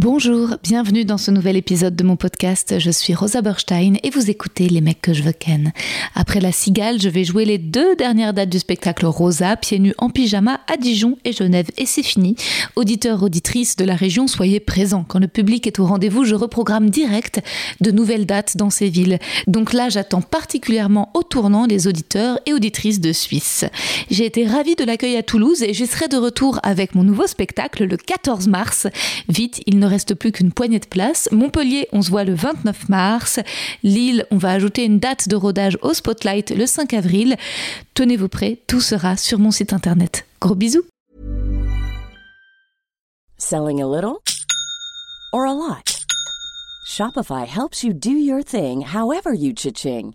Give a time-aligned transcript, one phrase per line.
[0.00, 2.78] Bonjour, bienvenue dans ce nouvel épisode de mon podcast.
[2.78, 5.72] Je suis Rosa Berstein et vous écoutez Les mecs que je veux ken.
[6.14, 9.94] Après La Cigale, je vais jouer les deux dernières dates du spectacle Rosa, pieds nus
[9.98, 11.66] en pyjama à Dijon et Genève.
[11.78, 12.36] Et c'est fini.
[12.76, 15.02] Auditeurs, auditrices de la région, soyez présents.
[15.02, 17.40] Quand le public est au rendez-vous, je reprogramme direct
[17.80, 19.18] de nouvelles dates dans ces villes.
[19.48, 23.64] Donc là, j'attends particulièrement au tournant les auditeurs et auditrices de Suisse.
[24.12, 27.26] J'ai été ravie de l'accueil à Toulouse et j'y serai de retour avec mon nouveau
[27.26, 28.86] spectacle le 14 mars.
[29.28, 31.28] Vite, il ne reste plus qu'une poignée de place.
[31.32, 33.40] Montpellier, on se voit le 29 mars.
[33.82, 37.36] Lille, on va ajouter une date de rodage au Spotlight le 5 avril.
[37.94, 40.26] Tenez-vous prêts, tout sera sur mon site internet.
[40.40, 40.84] Gros bisous.
[43.36, 44.20] Selling a little
[45.32, 46.04] or a lot?
[46.86, 50.14] Shopify helps you do your thing however you cha-ching.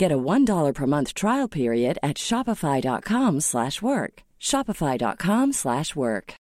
[0.00, 4.22] Get a $1 per month trial period at shopify.com/work.
[4.50, 6.34] shopify.com/work.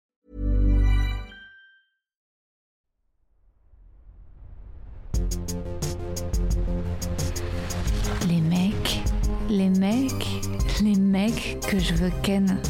[8.28, 9.00] Les mecs,
[9.48, 10.28] les mecs,
[10.80, 12.60] les mecs que je veux ken.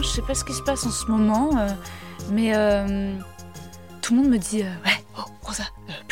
[0.00, 1.68] Je sais pas ce qui se passe en ce moment, euh,
[2.30, 3.14] mais euh,
[4.00, 5.64] tout le monde me dit euh, ouais, oh Rosa,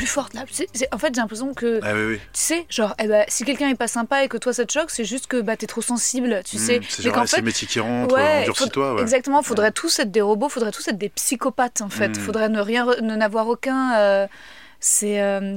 [0.02, 0.44] plus forte là.
[0.50, 2.16] C'est- c'est- en fait, j'ai l'impression que Ah oui, oui.
[2.18, 4.72] tu sais, genre, eh ben, si quelqu'un est pas sympa et que toi ça te
[4.72, 6.80] choque, c'est juste que bah t'es trop sensible, tu sais.
[6.80, 8.90] Mmh, c'est Mais genre, qu'en c'est fait, le métier qui rentre, ouais, endurcis-toi.
[8.90, 9.02] faud- Ouais.
[9.02, 12.08] Exactement, faudrait tous être des robots, faudrait tous être des psychopathes en fait.
[12.08, 12.14] Mm.
[12.16, 13.94] Faudrait ne rien, ne n'avoir aucun.
[13.96, 14.26] euh,
[14.80, 15.56] c'est euh,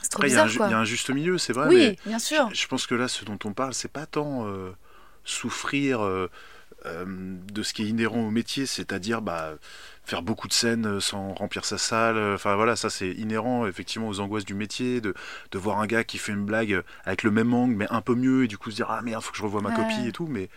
[0.00, 0.66] c'est trop Après, il y, a un bizarre ju- quoi.
[0.68, 1.66] il y a un juste milieu, c'est vrai.
[1.68, 2.48] oui, mais bien sûr.
[2.52, 4.70] je, je pense que là, ce dont on parle, c'est pas tant euh,
[5.24, 6.30] souffrir euh,
[6.86, 9.54] euh, de ce qui est inhérent au métier, c'est-à-dire bah,
[10.04, 12.16] faire beaucoup de scènes euh, sans remplir sa salle.
[12.16, 15.14] euh, Enfin voilà, ça c'est inhérent effectivement aux angoisses du métier, de,
[15.52, 18.14] de voir un gars qui fait une blague avec le même angle, mais un peu
[18.14, 19.76] mieux, et du coup se dire ah merde, faut que je revoie ma Ouais.
[19.76, 20.26] copie et tout.
[20.26, 20.48] Mais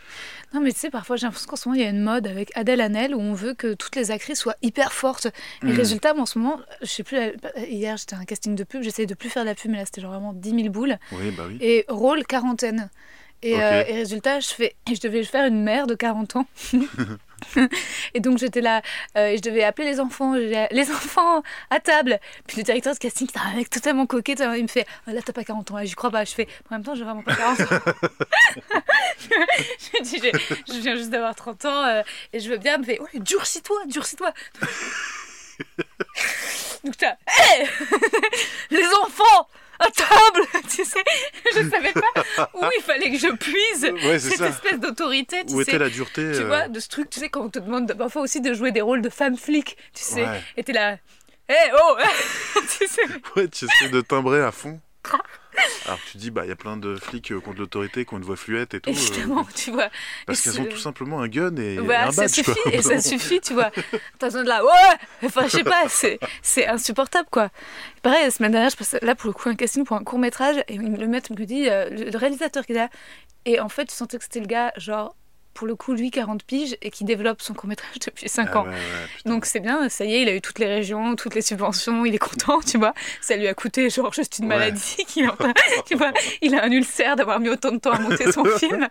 [0.53, 2.27] Non, mais tu sais, parfois j'ai l'impression qu'en ce moment il y a une mode
[2.27, 5.27] avec Adèle Hanel où on veut que toutes les actrices soient hyper fortes.
[5.61, 5.71] Et Mm.
[5.71, 7.31] résultat, moi, en ce moment, je sais plus, euh,
[7.67, 9.77] hier j'étais à un casting de pub, j'essayais de plus faire de la pub, mais
[9.77, 10.97] là c'était genre vraiment 10 000 boules.
[11.11, 11.57] oui, bah oui.
[11.61, 12.89] Et rôle quarantaine.
[13.43, 16.47] Et, euh, et résultat, je, fais, je devais faire une mère de 40 ans.
[18.13, 18.81] et donc j'étais là,
[19.17, 22.19] euh, et je devais appeler les enfants, les enfants à table.
[22.47, 25.21] Puis le directeur de casting, c'était un mec totalement coquet, il me fait Ah, Là,
[25.23, 26.25] t'as pas 40 ans, et j'y crois pas.
[26.25, 27.65] Je fais En même temps, j'ai vraiment pas 40 ans.
[29.19, 30.21] je dis
[30.67, 32.75] Je viens juste d'avoir 30 ans, euh, et je veux bien.
[32.75, 34.33] Il me fait Ouais, durcis-toi, durcis-toi.
[36.83, 37.15] donc t'as
[38.71, 39.47] Les enfants
[39.79, 41.03] à table Tu sais,
[41.53, 44.47] je savais pas où il fallait que je puise Ouais, cette ça.
[44.49, 45.43] espèce d'autorité.
[45.45, 45.71] Tu Où sais.
[45.71, 47.93] était la dureté Tu euh, vois, de ce truc, tu sais, quand on te demande
[47.93, 50.41] parfois aussi de jouer des rôles de femme flic, tu sais, Ouais.
[50.57, 50.93] et t'es là,
[51.49, 51.97] hé, oh
[52.77, 53.01] Tu sais,
[53.35, 54.79] Ouais, tu essaies de timbrer à fond.
[55.85, 58.17] Alors tu dis, bah il y a plein de flics euh, contre l'autorité, qui ont
[58.17, 58.89] une voix fluette et tout.
[58.89, 59.89] euh, évidemment, tu vois.
[60.25, 62.31] parce Et qu'elles ont tout simplement un gun et, et Voilà, un ça badge.
[62.31, 62.73] suffit, quoi.
[62.73, 63.71] et ça suffit, tu vois.
[64.19, 64.71] T'as besoin de là, ouais
[65.25, 67.49] Enfin, je sais pas, c'est, c'est insupportable, quoi.
[68.01, 70.19] Pareil, la semaine dernière, je passais là pour le coup un casting pour un court
[70.19, 72.89] métrage, et le maître me dit, euh, le le réalisateur qui est là,
[73.45, 75.15] et en fait, tu sentais que c'était le gars, genre,
[75.55, 78.57] pour le coup, lui, 40 piges, et qui développe son court métrage depuis 5 Ah
[78.59, 78.63] ans.
[78.65, 78.75] ouais, ouais,
[79.17, 79.29] putain.
[79.31, 82.05] Donc c'est bien, ça y est, il a eu toutes les régions, toutes les subventions,
[82.05, 82.93] il est content, tu vois.
[83.21, 84.49] Ça lui a coûté genre juste une Ouais.
[84.59, 85.05] maladie
[85.87, 86.11] tu vois,
[86.41, 88.87] il a un ulcère d'avoir mis autant de temps à monter son film.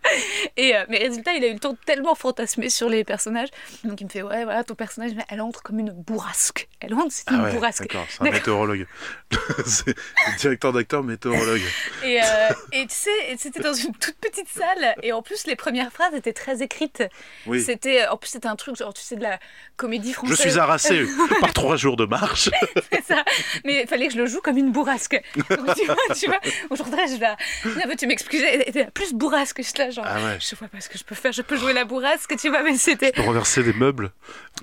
[0.57, 3.49] Et euh, mais résultat, il a eu le temps de tellement fantasmer sur les personnages.
[3.85, 6.69] Donc il me fait ouais, voilà, ton personnage, mais elle entre comme une bourrasque.
[6.81, 7.83] Elle entre, c'est une Ah bourrasque.
[7.83, 8.87] d'accord, c'est un météorologue.
[9.67, 9.95] c'est
[10.39, 11.61] directeur d'acteur météorologue.
[12.05, 12.25] Et, euh,
[12.73, 14.95] et tu sais, c'était dans une toute petite salle.
[15.03, 17.03] Et en plus, les premières phrases étaient très écrites.
[17.47, 17.61] Oui.
[17.63, 19.39] C'était, en plus, c'était un truc genre, tu sais, de la
[19.77, 20.41] comédie Je française.
[20.51, 21.07] suis harassé
[21.41, 22.51] par trois jours de marche.
[22.93, 23.25] C'est ça.
[23.65, 25.21] Mais il fallait que je le joue comme une bourrasque.
[25.51, 26.41] Donc, tu vois, tu vois
[26.71, 27.29] aujourd'hui, je vais.
[27.65, 29.61] Non, mais tu était plus bourrasque.
[29.63, 30.05] Je là, genre.
[30.07, 30.39] Ah ouais.
[30.41, 31.33] Je vois pas ce que je peux faire.
[31.33, 33.13] Je peux jouer la bourrasque, tu vois, mais c'était.
[33.13, 34.13] Pour renverser des meubles.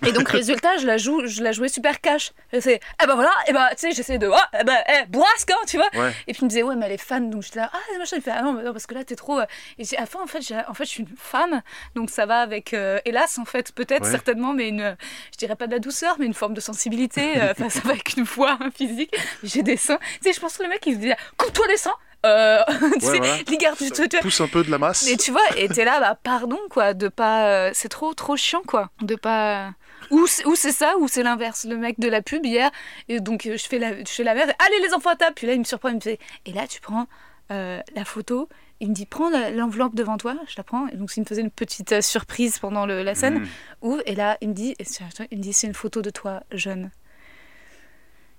[0.05, 2.31] Et donc, résultat, je la joue, je la jouais super cash.
[2.59, 5.51] C'est, eh ben voilà, eh ben, tu sais, j'essayais de, ah, eh ben, eh, bourrasque,
[5.51, 5.89] hein, tu vois.
[5.93, 6.11] Ouais.
[6.27, 8.15] Et puis il me disait, ouais, mais elle est fan, donc j'étais là, ah, machin,
[8.17, 9.39] il fait, ah non, parce que là, t'es trop.
[9.39, 9.45] euh.
[9.77, 11.61] Et j'ai- à la fin, en fait, en fait, je suis une femme,
[11.95, 14.11] donc ça va avec, euh, hélas, en fait, peut-être, Ouais.
[14.11, 14.95] certainement, mais une,
[15.33, 17.37] je dirais pas de la douceur, mais une forme de sensibilité.
[17.41, 19.15] euh, Enfin, ça va avec une voix physique.
[19.43, 19.99] J'ai des seins.
[20.21, 21.95] Tu sais, je pense que le mec, il se dit, coupe-toi les seins.
[22.25, 22.59] Euh,
[22.93, 23.37] tu sais, voilà.
[23.47, 25.07] les gardes, tu, tu, tu- Pousse un peu de la masse.
[25.09, 27.47] mais tu vois, et t'es là, bah pardon quoi, de pas.
[27.47, 29.71] euh, c'est trop, trop chiant quoi, de pas.
[30.11, 31.65] Ou c'est ça, ou c'est l'inverse.
[31.67, 32.69] Le mec de la pub hier,
[33.07, 35.33] et donc je fais la, je fais la mère, allez les enfants à table.
[35.35, 37.07] Puis là, il me surprend, il me fait, et là, tu prends
[37.51, 38.49] euh, la photo.
[38.83, 40.35] Il me dit, prends l'enveloppe devant toi.
[40.47, 40.87] Je la prends.
[40.87, 43.41] Et donc, il me faisait une petite euh, surprise pendant le- la scène.
[43.41, 43.47] Mm.
[43.83, 46.89] Ouvre, et là, il me dit, il me dit, c'est une photo de toi jeune.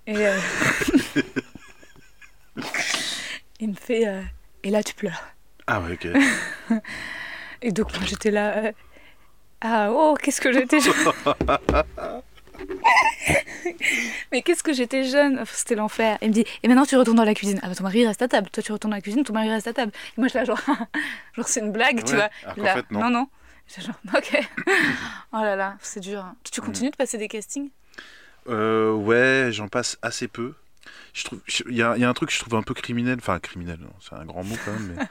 [0.05, 0.37] Et euh,
[3.61, 4.21] il me fait, euh,
[4.63, 5.23] et là, tu pleures.
[5.65, 6.07] Ah ouais, ok.
[7.61, 8.57] Et donc, moi, j'étais là.
[8.57, 8.71] euh,
[9.61, 10.93] ah, oh, qu'est-ce que j'étais jeune
[14.31, 16.17] Mais qu'est-ce que j'étais jeune Enfin, C'était l'enfer.
[16.21, 17.59] Il me dit, et maintenant tu retournes dans la cuisine.
[17.63, 18.49] Ah bah ton mari reste à table.
[18.49, 19.91] Toi tu retournes dans la cuisine, ton mari reste à table.
[19.95, 20.61] Et moi je suis là genre,
[21.33, 22.29] genre c'est une blague, tu vois.
[22.57, 23.01] Là, fait, non.
[23.01, 23.09] non.
[23.09, 23.27] non.
[23.77, 24.49] Genre, ok.
[25.33, 26.25] oh là là, c'est dur.
[26.43, 27.69] Tu continues de passer des castings?
[28.47, 30.53] Euh, ouais, j'en passe assez peu.
[31.13, 32.63] Je trouve, je- il y, a il y a un truc que je trouve un
[32.63, 35.03] peu criminel, enfin criminel, c'est un grand mot quand même, mais,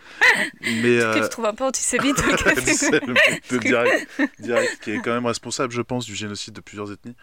[0.82, 2.16] mais Que euh, tu trouves un peu antisémite
[3.50, 7.14] de direct, direct, qui est quand même responsable, je pense, du génocide de plusieurs ethnies.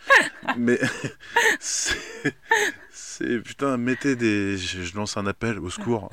[0.57, 0.79] Mais
[3.19, 6.09] c'est, putain, mettez des, je, je lance un appel au secours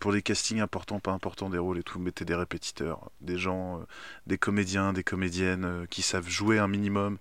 [0.00, 1.98] pour les castings importants, pas importants des rôles et tout.
[1.98, 3.84] Mettez des répétiteurs, des gens, euh,
[4.26, 7.18] des comédiens, des comédiennes euh, qui savent jouer un minimum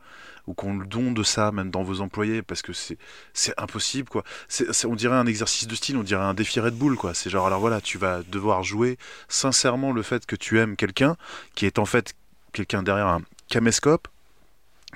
[0.48, 2.98] ou qui ont le don de ça, même dans vos employés, parce que c'est,
[3.34, 4.24] c'est impossible, quoi.
[4.48, 7.14] C'est, c'est- on dirait un exercice de style, on dirait un défi Red Bull, quoi.
[7.14, 8.98] C'est genre, alors voilà, tu vas devoir jouer
[9.28, 11.18] sincèrement le fait que tu aimes quelqu'un,
[11.56, 12.14] qui est en fait
[12.54, 14.08] quelqu'un derrière un caméscope,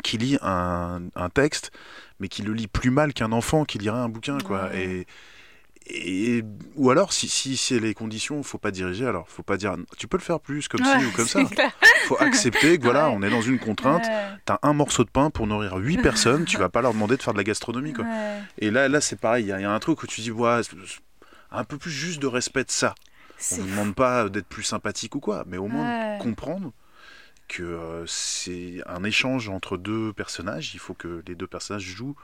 [0.03, 1.71] qui lit un, un texte,
[2.19, 4.65] mais qui le lit plus mal qu'un enfant qui lirait un bouquin, quoi.
[4.69, 5.05] Ouais.
[5.87, 6.43] Et, et,
[6.75, 10.07] ou alors, si, si c'est les conditions, faut pas diriger, alors faut pas dire, tu
[10.07, 11.43] peux le faire plus, comme Ouais, ci ou comme ça.
[11.45, 11.71] clair.
[12.05, 13.15] faut accepter que voilà, Ouais.
[13.17, 14.05] on est dans une contrainte.
[14.05, 17.17] Ouais, T'as un morceau de pain pour nourrir huit personnes, tu vas pas leur demander
[17.17, 18.05] de faire de la gastronomie, quoi.
[18.59, 20.21] Et là, là c'est pareil, il y, a- il y a un truc où tu
[20.21, 20.61] dis, ouais,
[21.51, 22.93] un peu plus juste de respect de ça.
[23.53, 26.71] On ne demande pas d'être plus sympathique ou quoi, mais au moins comprendre
[27.49, 30.73] que euh, c'est un échange entre deux personnages.
[30.73, 32.15] Il faut que les deux personnages jouent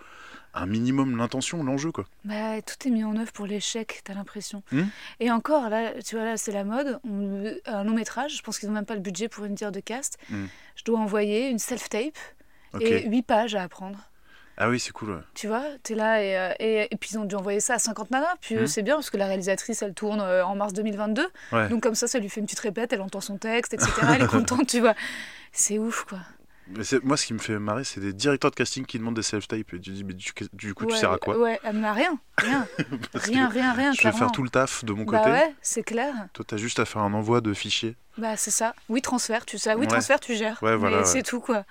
[0.53, 2.05] un minimum l'intention, l'enjeu, quoi.
[2.23, 4.63] Bah, tout est mis en œuvre pour l'échec, t'as l'impression.
[4.71, 4.83] Hmm.
[5.19, 6.99] Et encore, là, tu vois, là, c'est la mode.
[7.03, 9.73] On- un long métrage, je pense qu'ils n'ont même pas le budget pour une tire
[9.73, 10.17] de cast.
[10.29, 10.45] Hmm.
[10.77, 12.17] Je dois envoyer une self-tape
[12.79, 13.99] et 8 pages à apprendre.
[14.57, 15.11] Ah oui, c'est cool.
[15.11, 15.21] ouais.
[15.33, 17.79] Tu vois, t'es là et, euh, et, et puis ils ont dû envoyer ça à
[17.79, 18.35] 50 nanas.
[18.41, 18.67] Puis Mhm.
[18.67, 21.27] c'est bien parce que la réalisatrice, elle tourne euh, en mars 2022.
[21.51, 21.67] Ouais.
[21.69, 23.91] Donc comme ça, ça lui fait une petite répète, elle entend son texte, etc.
[24.15, 24.93] Elle est contente, tu vois.
[25.51, 26.19] C'est ouf, quoi.
[26.69, 29.21] Mais moi, ce qui me fait marrer, c'est des directeurs de casting qui demandent des
[29.21, 29.59] self-tapes.
[29.73, 31.37] Et tu dis, mais du, du coup, tu sers à quoi?
[31.37, 32.67] Ouais, elle n'a rien, rien,
[33.13, 33.91] rien, rien, rien.
[33.93, 35.29] Je vais faire tout le taf de mon Bah côté.
[35.31, 36.13] ouais, c'est clair.
[36.33, 37.95] Toi, t'as juste à faire un envoi de fichiers.
[38.17, 38.73] Bah c'est ça.
[38.89, 39.73] Oui, transfert, tu sais.
[39.75, 39.87] Oui, Ouais.
[39.87, 40.57] transfert, tu gères.
[40.63, 41.07] Ouais, voilà, Mais ouais.
[41.07, 41.65] c'est tout, quoi.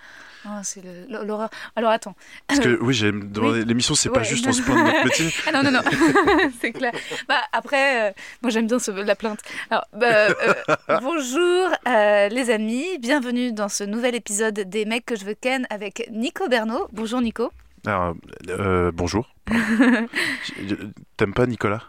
[0.46, 1.48] Ah, c'est l'horreur.
[1.74, 2.14] Alors attends.
[2.46, 5.04] Parce que oui, j'allais me demander, l'émission, c'est pas juste on se plaint de notre
[5.04, 5.30] métier.
[5.46, 5.80] Ah non, non, non,
[6.60, 6.92] c'est clair.
[7.28, 8.12] Bah, après, euh,
[8.42, 9.40] moi j'aime bien ce, la plainte.
[9.70, 10.54] Alors, bah, euh,
[11.00, 15.66] bonjour euh, les amis, bienvenue dans ce nouvel épisode des mecs que je veux ken
[15.70, 16.88] avec Nico Bernot.
[16.92, 17.50] Bonjour Nico.
[17.86, 18.14] Alors,
[18.92, 19.34] bonjour.
[21.16, 21.82] T'aimes pas Nicolas?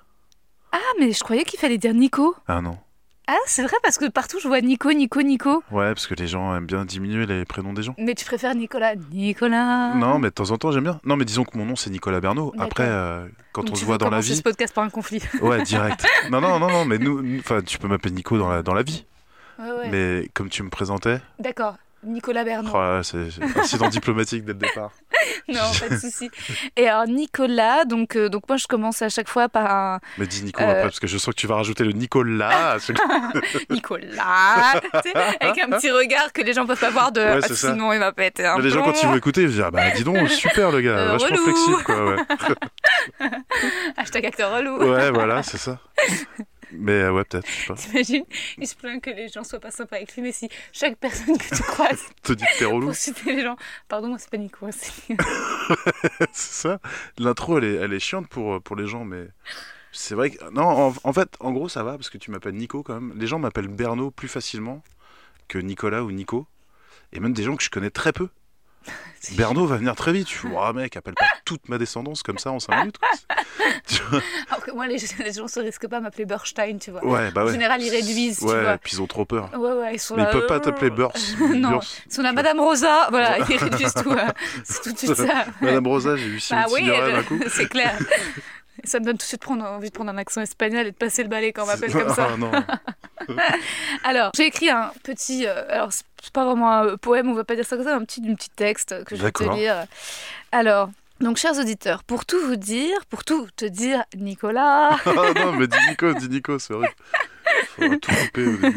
[0.71, 2.35] Ah, mais je croyais qu'il fallait dire Nico.
[2.47, 2.77] Ah non.
[3.27, 5.63] Ah, c'est vrai parce que partout je vois Nico, Nico, Nico.
[5.71, 7.95] Ouais, parce que les gens aiment bien diminuer les prénoms des gens.
[7.97, 9.93] Mais tu préfères Nicolas Nicolas.
[9.95, 10.99] Non, mais de temps en temps, j'aime bien.
[11.05, 12.53] Non, mais disons que mon nom, c'est Nicolas Bernot.
[12.59, 14.35] Après, euh, quand Donc on tu se voit dans la vie...
[14.35, 15.21] ce podcast par un conflit.
[15.41, 16.05] Ouais, direct.
[16.31, 17.21] non, non, non, non, mais nous...
[17.21, 19.05] nous- Enfin, tu peux m'appeler Nico dans la, dans la vie.
[19.57, 19.89] Ouais, ouais.
[19.89, 21.19] Mais comme tu me présentais...
[21.39, 21.75] D'accord.
[22.05, 22.71] Nicolas Bernot.
[22.73, 24.91] Oh c'est incident diplomatique dès le départ.
[25.47, 26.29] Non, pas de souci.
[26.75, 30.25] Et alors Nicolas, donc, euh, donc moi je commence à chaque fois par un Mais
[30.27, 30.65] dis Nico Euh.
[30.69, 32.77] après, parce que je sens que tu vas rajouter le Nicolas.
[33.69, 34.81] Nicolas,
[35.39, 37.55] avec un petit regard que les gens peuvent pas voir de Ouais, ah, ça.
[37.71, 39.89] sinon il va péter un les gens, quand ils vont écouter, ils vont dire, bah
[39.95, 41.43] dis donc, super le gars, Euh, vachement relou.
[41.43, 42.05] flexible, quoi.
[42.15, 43.29] Ouais,
[43.97, 44.77] Hashtag acteur relou.
[44.83, 45.79] ouais voilà, c'est ça.
[46.71, 47.47] Mais euh, ouais, peut-être.
[47.75, 48.25] T'imagines,
[48.57, 51.37] il se plaint que les gens soient pas sympas avec lui, mais si chaque personne
[51.37, 52.87] que tu croises Te dis que t'es relou.
[52.87, 53.55] pour citer les gens,
[53.87, 55.15] pardon, moi c'est pas Nico, c'est
[56.31, 56.79] c'est ça.
[57.17, 59.27] L'intro, elle est, elle est chiante pour, pour les gens, mais
[59.91, 60.49] c'est vrai que.
[60.51, 63.13] Non, en, en fait, en gros, ça va parce que tu m'appelles Nico quand même.
[63.17, 64.83] Les gens m'appellent Berno plus facilement
[65.47, 66.47] que Nicolas ou Nico.
[67.13, 68.27] Et même des gens que je connais très peu.
[69.31, 70.29] Berno va venir très vite.
[70.29, 72.97] Je suis, oh, mec, appelle pas toute ma descendance comme ça en 5 minutes.
[72.99, 73.09] quoi.
[73.87, 76.91] Tu vois Alors que moi, les, les gens se risquent pas à m'appeler Burstein, tu
[76.91, 77.03] vois.
[77.05, 78.73] ouais, bah En général, ils réduisent, tu Ouais, vois.
[78.73, 79.49] et puis ils ont trop peur.
[79.57, 80.29] Ouais, ouais, ils sont Mais là.
[80.31, 81.11] ils peuvent pas euh, t'appeler Burs.
[81.39, 81.83] non, Burs.
[82.07, 84.11] ils sont là, Madame Rosa, voilà, ils réduisent tout.
[84.11, 84.33] hein.
[84.63, 85.45] C'est tout de suite ça.
[85.61, 87.39] Madame Rosa, j'ai vu Simon Bah oui, euh, d'un coup.
[87.49, 87.97] c'est clair.
[88.85, 90.95] Ça me donne tout de suite prendre, envie de prendre un accent espagnol et de
[90.95, 92.29] passer le balai quand on m'appelle comme ça.
[92.33, 92.51] Ah, non.
[94.03, 95.47] Alors, j'ai écrit un petit.
[95.47, 98.03] euh, alors, c'est pas vraiment un poème, on va pas dire ça comme ça, un
[98.03, 99.85] petit, un petit texte que je vais te lire.
[100.51, 100.89] Alors.
[101.21, 105.65] Donc, chers auditeurs, pour tout vous dire, pour tout te dire, Nicolas, Ah non, mais
[105.65, 106.93] dis Nico, dis Nico, c'est horrible.
[107.75, 108.75] Faudra tout couper au début.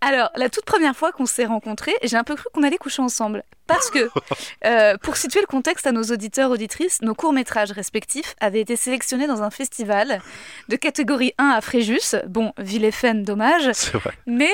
[0.00, 3.02] Alors, la toute première fois qu'on s'est rencontrés, j'ai un peu cru qu'on allait coucher
[3.02, 3.42] ensemble.
[3.66, 4.10] Parce que,
[4.64, 9.26] euh, pour situer le contexte à nos auditeurs, auditrices, nos courts-métrages respectifs avaient été sélectionnés
[9.26, 10.20] dans un festival
[10.68, 12.16] de catégorie 1 à Fréjus.
[12.26, 13.70] Bon, ville et Fen, dommage.
[13.72, 14.12] C'est vrai.
[14.26, 14.52] Mais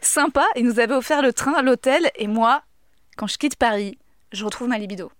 [0.00, 2.62] sympa, ils nous avaient offert le train, l'hôtel, et moi,
[3.16, 3.98] quand je quitte Paris,
[4.32, 5.10] je retrouve ma libido.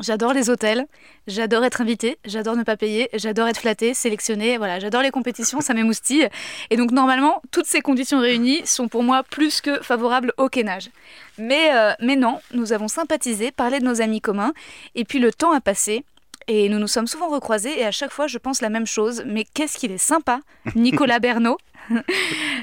[0.00, 0.86] J'adore les hôtels,
[1.26, 5.60] j'adore être invitée, j'adore ne pas payer, j'adore être flattée, sélectionnée, voilà, j'adore les compétitions,
[5.60, 6.28] ça m'émoustille.
[6.70, 10.90] Et donc normalement, toutes ces conditions réunies sont pour moi plus que favorables au kénage.
[11.38, 14.52] Mais, euh, mais non, nous avons sympathisé, parlé de nos amis communs,
[14.94, 16.04] et puis le temps a passé.
[16.48, 19.22] Et nous nous sommes souvent recroisés et à chaque fois je pense la même chose.
[19.26, 20.40] Mais qu'est-ce qu'il est sympa,
[20.74, 21.58] Nicolas Bernot.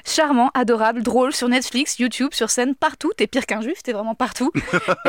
[0.05, 3.11] Charmant, adorable, drôle sur Netflix, YouTube, sur scène, partout.
[3.17, 4.51] T'es pire qu'un juif, t'es vraiment partout.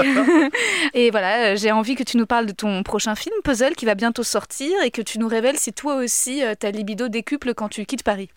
[0.95, 3.85] et voilà, euh, j'ai envie que tu nous parles de ton prochain film, Puzzle, qui
[3.85, 7.55] va bientôt sortir et que tu nous révèles si toi aussi euh, ta libido décuple
[7.55, 8.31] quand tu quittes Paris.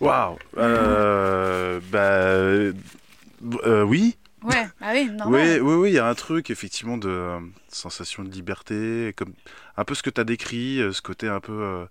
[0.00, 1.98] Waouh euh, Bah.
[2.00, 4.16] euh, oui.
[4.46, 8.22] Ouais, bah oui, Oui, oui, oui, il y a un truc effectivement de euh, sensation
[8.22, 9.34] de liberté, comme
[9.76, 11.52] un peu ce que tu as décrit, euh, ce côté un peu.
[11.52, 11.86] euh,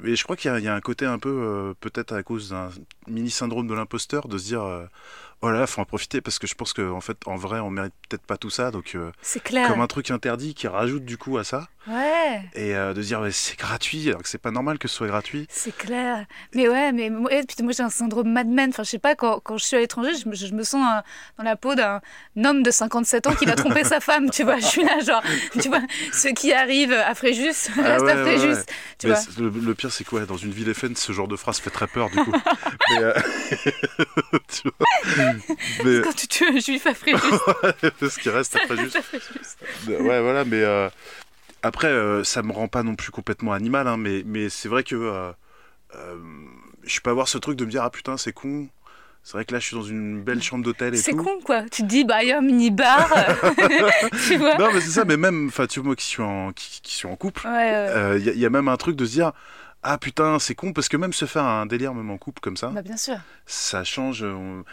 [0.00, 2.70] Mais je crois qu'il y, y a un côté un peu, peut-être à cause d'un
[3.08, 4.64] mini syndrome de l'imposteur, de se dire,
[5.44, 7.94] euh, oh faut en profiter parce que je pense qu'en fait, en vrai, on mérite
[8.08, 9.68] peut-être pas tout ça, donc euh, C'est clair.
[9.68, 12.40] comme un truc interdit qui rajoute du coup à ça, Ouais.
[12.54, 15.08] et euh, de dire, ouais, c'est gratuit, alors que c'est pas normal que ce soit
[15.08, 15.46] gratuit.
[15.50, 16.26] C'est clair.
[16.54, 18.70] Mais ouais, mais moi, et puis moi j'ai un syndrome Mad Men.
[18.70, 20.80] Enfin, je sais pas, quand, quand je suis à l'étranger, je, me- je me sens
[20.86, 21.00] euh,
[21.38, 22.00] dans la peau d'un
[22.44, 24.58] homme de 57 ans qui a trompé sa femme, tu vois.
[24.58, 25.22] Je suis là, genre,
[25.60, 25.80] tu vois,
[26.12, 28.64] ceux qui arrivent à Fréjus, Ah ouais, à Fréjus, ouais.
[28.98, 29.18] tu vois.
[29.38, 30.24] le pire, c'est quoi?
[30.24, 32.32] Dans une ville FN, ce genre de phrase fait très peur, du coup.
[32.90, 33.12] mais, euh,
[34.48, 34.62] tu
[35.16, 35.31] vois
[35.84, 37.18] mais, Quand tu tues un juif à Fréjus,
[38.00, 38.96] ce qui reste après juste.
[38.96, 39.28] à Fréjus.
[39.88, 40.88] Ouais, voilà, mais euh,
[41.62, 44.82] après, euh, ça me rend pas non plus complètement animal, hein, mais, mais c'est vrai
[44.84, 45.30] que euh,
[45.96, 46.16] euh,
[46.84, 48.68] je peux avoir ce truc de me dire, ah putain, c'est con.
[49.24, 51.62] C'est vrai que là, je suis dans une belle chambre d'hôtel et C'est con, quoi.
[51.62, 53.08] Tu te dis, bah, il y a un mini-bar,
[54.26, 54.56] tu vois.
[54.58, 56.94] Non, mais c'est ça, mais même, enfin, tu vois, moi qui suis en, qui, qui
[56.96, 57.60] suis en couple, Ouais, ouais.
[57.90, 59.30] euh, il y, a- il y a même un truc de se dire,
[59.84, 62.56] ah putain, c'est con, parce que même se faire un délire, même en couple comme
[62.56, 63.16] ça, Bah, bien sûr.
[63.46, 64.24] ça change.
[64.24, 64.64] on-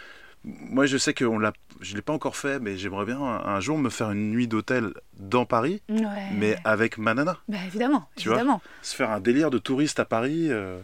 [0.44, 3.44] Moi, je sais que on l'a, je l'ai pas encore fait, mais j'aimerais bien un,
[3.46, 6.00] un jour me faire une nuit d'hôtel dans Paris, Ouais.
[6.34, 7.36] mais avec ma nana.
[7.48, 8.62] Bah, évidemment, Tu vois évidemment.
[8.80, 10.46] Se faire un délire de touriste à Paris.
[10.50, 10.80] euh,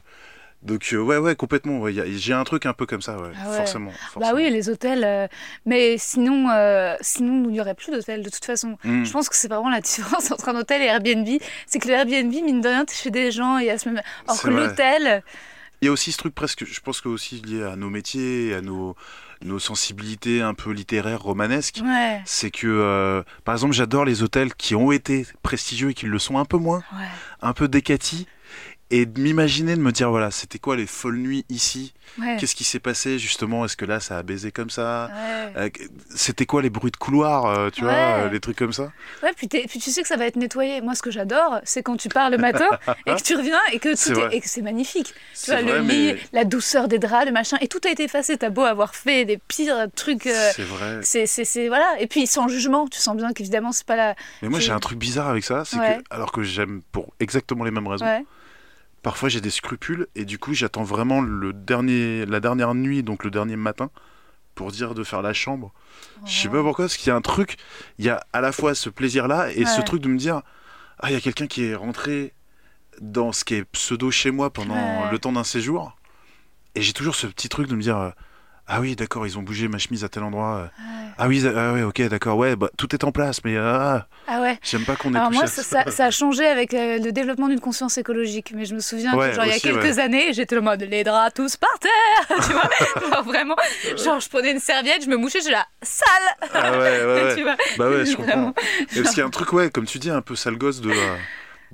[0.62, 1.78] Donc, euh, ouais, ouais, complètement.
[1.80, 3.56] ouais, J'ai un truc un peu comme ça, ouais, Ah ouais.
[3.56, 5.04] forcément, Bah oui, les hôtels.
[5.04, 5.26] euh,
[5.64, 8.76] Mais sinon, euh, sinon, il n'y aurait plus d'hôtels de toute façon.
[8.84, 9.04] Mm.
[9.04, 11.26] Je pense que c'est vraiment la différence entre un hôtel et Airbnb.
[11.66, 14.02] C'est que le Airbnb, mine de rien, t'es chez des gens et à ce même.
[14.28, 15.22] C'est que l'hôtel,
[15.80, 18.54] Il y a aussi ce truc presque, je pense que aussi lié à nos métiers,
[18.54, 18.96] à nos,
[19.42, 21.80] nos sensibilités un peu littéraires, romanesques.
[21.84, 26.06] ouais, C'est que, euh, par exemple, j'adore les hôtels qui ont été prestigieux et qui
[26.06, 27.06] le sont un peu moins, ouais.
[27.42, 28.26] un peu décatis.
[28.90, 31.92] Et de m'imaginer, de me dire, voilà, c'était quoi les folles nuits ici?
[32.20, 32.36] Ouais.
[32.38, 33.64] Qu'est-ce qui s'est passé justement?
[33.64, 35.10] Est-ce que là, ça a baisé comme ça?
[35.12, 35.52] Ouais.
[35.56, 35.68] Euh,
[36.14, 38.92] C'était quoi les bruits de couloir, euh, tu vois, euh, les trucs comme ça?
[39.24, 40.80] Ouais, puis, tu sais que ça va être nettoyé.
[40.82, 42.68] Moi, ce que j'adore, c'est quand tu pars le matin
[43.06, 45.12] et que tu reviens et que C'est tout est, et que c'est magnifique.
[45.34, 47.90] Tu vois, vrai, le lit, mais la douceur des draps, le machin, et tout a
[47.90, 48.36] été effacé.
[48.38, 50.22] T'as beau avoir fait des pires trucs.
[50.22, 51.00] c'est vrai.
[51.02, 51.96] c'est, voilà.
[51.98, 54.14] Et puis sans jugement, tu sens bien qu'évidemment, c'est pas la.
[54.42, 57.64] Mais moi, j'ai un truc bizarre avec ça, c'est que, alors que j'aime pour exactement
[57.64, 58.24] les mêmes raisons, Ouais.
[59.06, 63.22] Parfois j'ai des scrupules et du coup, j'attends vraiment le dernier, la dernière nuit, donc
[63.22, 63.88] le dernier matin,
[64.56, 65.72] pour dire de faire la chambre.
[66.24, 67.54] Je sais pas pourquoi, parce qu'il y a un truc,
[68.00, 69.84] il y a à la fois ce plaisir-là et ce Ouais.
[69.84, 70.42] truc de me dire,
[70.98, 72.34] ah, il y a quelqu'un qui est rentré
[73.00, 75.10] dans ce qui est pseudo chez moi pendant Ouais.
[75.12, 75.94] le temps d'un séjour.
[76.74, 78.10] Et j'ai toujours ce petit truc de me dire, euh,
[78.68, 80.56] ah oui, d'accord, ils ont bougé ma chemise à tel endroit.
[80.56, 81.02] euh, Ouais.
[81.18, 84.42] Ah oui, ah ouais, ok, d'accord, ouais, bah, tout est en place, mais ah, Ah
[84.42, 84.58] ouais.
[84.62, 86.98] j'aime pas qu'on ait Alors touché moi, à ça, ça- ça a changé avec euh,
[86.98, 88.52] le développement d'une conscience écologique.
[88.54, 91.04] Mais je me souviens Ouais, genre, il y a quelques années, j'étais le mode les
[91.04, 93.10] draps tous par terre, tu vois.
[93.10, 93.56] Genre vraiment,
[93.96, 97.36] genre je prenais une serviette, je me mouchais, je la sale, Ah ouais, ouais, ouais.
[97.36, 97.56] tu vois.
[97.78, 98.32] Bah ouais, je comprends.
[98.32, 98.54] Vraiment.
[98.94, 100.80] Et parce qu'il y a un truc, ouais, comme tu dis, un peu sale gosse
[100.82, 101.16] de, euh,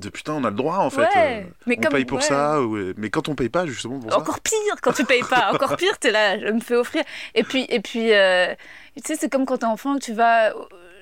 [0.02, 1.00] de putain, on a le droit en fait.
[1.02, 2.24] Ouais, euh, mais on comme- paye pour ouais.
[2.24, 2.92] ça, ouais.
[2.96, 4.18] mais quand on paye pas, justement, pour ça.
[4.18, 5.50] Encore pire quand tu payes pas.
[5.52, 7.02] Encore pire, t'es là, je me fais offrir.
[7.34, 8.54] Et puis, et puis, euh,
[8.96, 10.54] tu sais, c'est comme quand t'es enfant que tu vas, euh,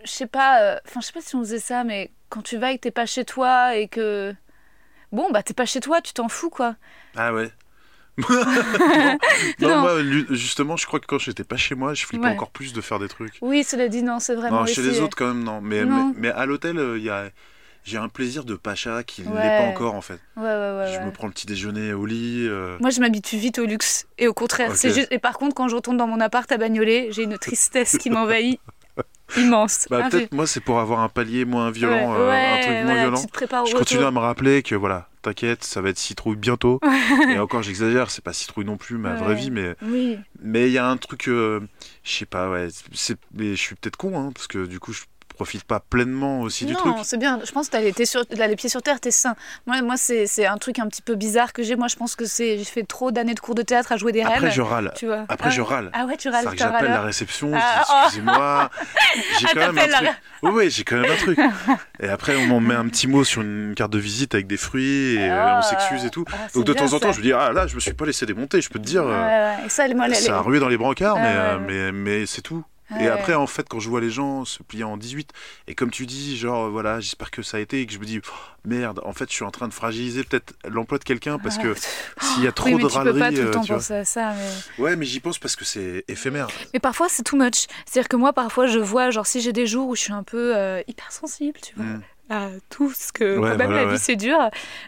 [0.05, 2.57] je sais pas, euh, enfin, je sais pas si on faisait ça, mais quand tu
[2.59, 4.35] vas et que t'es pas chez toi et que,
[5.13, 6.77] bon, bah t'es pas chez toi, tu t'en fous quoi.
[7.17, 7.51] Ah ouais.
[9.61, 9.81] non, Non.
[9.81, 12.33] moi, lu- justement, je crois que quand j'étais pas chez moi, je flippais Ouais.
[12.33, 13.35] encore plus de faire des trucs.
[13.41, 14.61] Oui, cela dit, non, c'est vraiment.
[14.61, 15.61] non, chez les euh, autres, quand même, non.
[15.61, 16.09] Mais, Non.
[16.09, 17.31] mais, mais à l'hôtel, euh, il y a.
[17.85, 20.21] J'ai un plaisir de pacha qui ne l'est pas encore en fait.
[20.37, 20.93] Ouais, ouais, ouais.
[20.95, 22.47] je me prends le petit déjeuner au lit.
[22.49, 24.07] euh, Moi, je m'habitue vite au luxe.
[24.19, 24.77] Et au contraire, Ok.
[24.77, 25.09] c'est juste.
[25.11, 28.11] Et par contre, quand je retourne dans mon appart à Bagnolet, j'ai une tristesse qui
[28.11, 28.61] m'envahit.
[29.37, 29.87] Immense.
[29.89, 32.83] Bah, Ah, peut-être moi, c'est pour avoir un palier moins violent, euh, un truc moins
[32.85, 33.23] voilà, violent.
[33.65, 36.81] Tu Je continue à me rappeler que voilà, t'inquiète, ça va être citrouille bientôt.
[37.33, 40.19] et encore, j'exagère, c'est pas citrouille non plus, ma vraie vie, mais Oui.
[40.43, 41.61] mais il y a un truc, euh,
[42.03, 42.69] je sais pas, ouais,
[43.33, 45.03] mais je suis peut-être con, hein, parce que du coup, je
[45.41, 46.95] profite pas pleinement aussi du truc.
[46.95, 47.41] Non, c'est bien.
[47.43, 49.35] Je pense que t'as les, t'es sur, t'as les pieds sur terre, t'es sain.
[49.67, 51.77] Moi, moi c'est, c'est un truc un petit peu bizarre que j'ai.
[51.77, 54.13] Moi, je pense que c'est, j'ai fait trop d'années de cours de théâtre à jouer
[54.13, 54.53] des Après, rêves.
[54.53, 54.93] je râle.
[54.97, 55.25] Tu vois.
[55.31, 55.91] Après, ah, je râle.
[55.95, 56.45] Ah ouais, tu râles.
[56.55, 58.71] J'appelle la réception, Ah, dis excusez-moi,
[59.39, 60.11] j'ai Ah, quand même un la truc.
[60.43, 61.39] Oui, oui, j'ai quand même un truc.
[62.01, 64.57] Et après, on m'en met un petit mot sur une carte de visite avec des
[64.59, 66.25] fruits et euh, on Ah, s'excuse et tout.
[66.31, 67.13] ah, Donc de bien, temps en temps, ça.
[67.13, 69.05] je me dis, ah là, je me suis pas laissé démonter, je peux te dire.
[69.07, 69.55] Euh.
[69.65, 72.43] Et ça, moi, les- Ça a rué dans les brancards, Ah, mais, euh, mais c'est
[72.43, 72.63] tout.
[72.91, 75.33] Ouais, Et après, en fait, quand je vois les gens se plier en 18,
[75.69, 78.05] et comme tu dis, genre, voilà, j'espère que ça a été, et que je me
[78.05, 78.31] dis, oh,
[78.65, 81.75] merde, en fait, je suis en train de fragiliser peut-être l'emploi de quelqu'un, parce que
[82.21, 83.65] s'il y a trop oui, mais de tu peux pas râleries, tout le euh, temps
[83.65, 84.35] penser à ça.
[84.35, 84.83] Mais...
[84.83, 86.49] Ouais, mais j'y pense parce que c'est éphémère.
[86.73, 87.67] mais parfois, c'est too much.
[87.87, 90.23] C'est-à-dire que moi, parfois, je vois, genre, si j'ai des jours où je suis un
[90.23, 91.85] peu euh, hypersensible, tu vois.
[91.85, 92.03] Mm.
[92.33, 93.99] À tout ce que Ouais, quand même voilà, la vie ouais.
[93.99, 94.39] c'est dur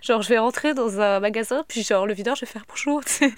[0.01, 3.01] genre je vais rentrer dans un magasin puis genre le videur je vais faire bonjour
[3.05, 3.31] puis,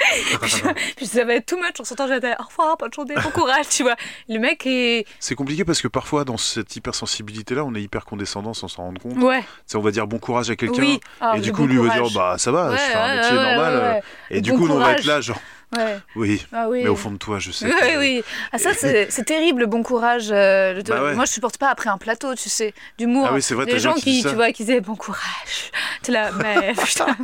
[0.97, 3.15] puis ça va être too much en sortant je vais dire au revoir bonne journée
[3.15, 3.97] bon courage tu vois
[4.29, 8.53] le mec est C'est compliqué parce que parfois, dans cette hypersensibilité-là, on est hyper condescendant
[8.53, 9.17] sans s'en rendre compte.
[9.17, 9.43] ouais
[9.75, 11.83] on va dire bon courage à quelqu'un, oui Ah, et du coup, bon lui va
[11.95, 12.13] courage.
[12.13, 13.73] dire, bah ça va, Ouais, je fais un métier normal.
[13.75, 14.01] euh.
[14.31, 15.07] Et du coup, on va être courage.
[15.07, 15.39] là, genre,
[15.77, 17.67] ouais oui, ah oui mais au fond de toi, je sais.
[17.69, 18.23] Oui, que- oui.
[18.53, 20.29] Ah, ça, c'est terrible, le bon courage.
[20.31, 21.15] euh, Bah ouais.
[21.15, 23.27] Moi, je supporte pas après un plateau, tu sais, d'humour.
[23.31, 25.71] Ah oui, c'est vrai, Les gens qui tu vois, qui disaient bon courage.
[26.03, 27.17] T'es là, mais putain,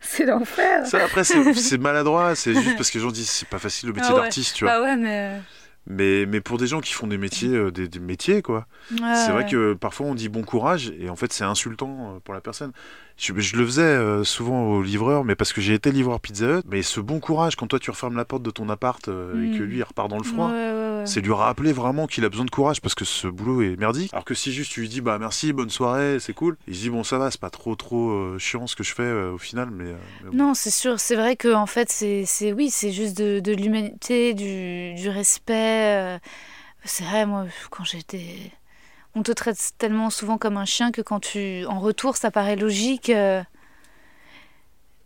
[0.00, 0.86] c'est l'enfer.
[0.86, 3.94] Ça, après, c'est maladroit, c'est juste parce que les gens disent c'est pas facile le
[3.94, 4.20] métier Ah ouais.
[4.22, 4.78] d'artiste, tu vois.
[4.78, 5.40] Bah ouais, mais.
[5.88, 8.66] Mais, mais pour des gens qui font des métiers, euh, des, des métiers, quoi.
[8.88, 12.34] C'est vrai que parfois on dit bon courage et en fait c'est insultant euh, pour
[12.34, 12.70] la personne.
[13.22, 16.58] Je, je le faisais euh, souvent au livreur, mais parce que j'ai été livreur Pizza
[16.58, 16.62] Hut.
[16.68, 19.56] Mais ce bon courage quand toi tu refermes la porte de ton appart euh, et
[19.56, 19.66] que Mm.
[19.66, 20.48] lui il repart dans le froid.
[20.48, 21.06] Ouais, ouais, ouais.
[21.06, 24.12] C'est lui rappeler vraiment qu'il a besoin de courage parce que ce boulot est merdique.
[24.12, 26.80] Alors que si juste tu lui dis bah merci, bonne soirée, c'est cool, il se
[26.80, 29.32] dit bon ça va, c'est pas trop trop euh, chiant ce que je fais euh,
[29.32, 30.36] au final, mais, euh, mais bon.
[30.36, 33.52] Non, c'est sûr, c'est vrai que en fait, c'est, c'est oui, c'est juste de, de
[33.52, 36.18] l'humanité, du, du respect.
[36.84, 38.50] C'est vrai, moi, quand j'étais.
[39.14, 41.64] On te traite tellement souvent comme un chien que quand tu.
[41.66, 43.10] En retour, ça paraît logique.
[43.10, 43.42] euh,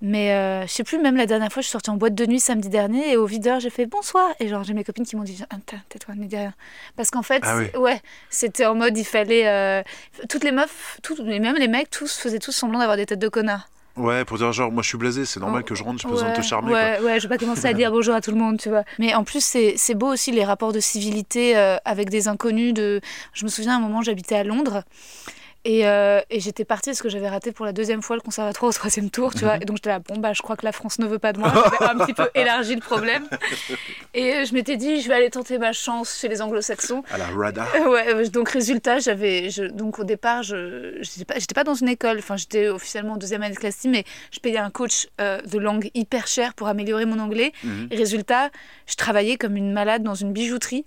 [0.02, 2.24] Mais euh, je sais plus, même la dernière fois, je suis sortie en boîte de
[2.26, 4.30] nuit samedi dernier et au videur, j'ai fait bonsoir.
[4.38, 5.56] Et genre, j'ai mes copines qui m'ont dit Ah,
[5.88, 6.54] tais-toi, ne dis rien.
[6.96, 7.66] Parce qu'en fait, Ah oui.
[7.80, 9.48] ouais, c'était en mode, il fallait.
[9.48, 9.82] euh,
[10.28, 13.18] Toutes les meufs, toutes, et même les mecs, tous faisaient tous semblant d'avoir des têtes
[13.18, 13.68] de connards.
[13.96, 16.28] Ouais, pour dire genre moi je suis blasé, c'est normal que je rentre, j'ai besoin
[16.28, 16.70] de te Ouais, charmer.
[16.70, 16.78] quoi.
[16.78, 18.84] Ouais, ouais, je vais pas commencer à dire bonjour à tout le monde, tu vois.
[18.98, 22.74] Mais en plus, c'est c'est beau aussi les rapports de civilité euh, avec des inconnus.
[22.74, 23.00] De...
[23.32, 24.82] Je me souviens à un moment, j'habitais à Londres.
[25.68, 28.70] Et, euh, et j'étais partie parce que j'avais raté pour la deuxième fois le conservatoire
[28.70, 29.44] au troisième tour, tu Mhm.
[29.50, 29.56] vois.
[29.56, 31.40] Et donc j'étais là, bon, bah, je crois que la France ne veut pas de
[31.40, 31.52] moi.
[31.52, 33.26] J'avais un petit peu élargi le problème.
[34.14, 37.02] Et euh, je m'étais dit, je vais aller tenter ma chance chez les anglo-saxons.
[37.10, 37.66] À la Rada.
[37.74, 42.18] Euh, Ouais, donc résultat, j'avais, donc au départ, je, j'étais pas, pas dans une école.
[42.18, 45.58] Enfin, j'étais officiellement en deuxième année de classe, mais je payais un coach euh, de
[45.58, 47.52] langue hyper cher pour améliorer mon anglais.
[47.64, 47.88] Mhm.
[47.90, 48.50] Et résultat,
[48.86, 50.84] je travaillais comme une malade dans une bijouterie.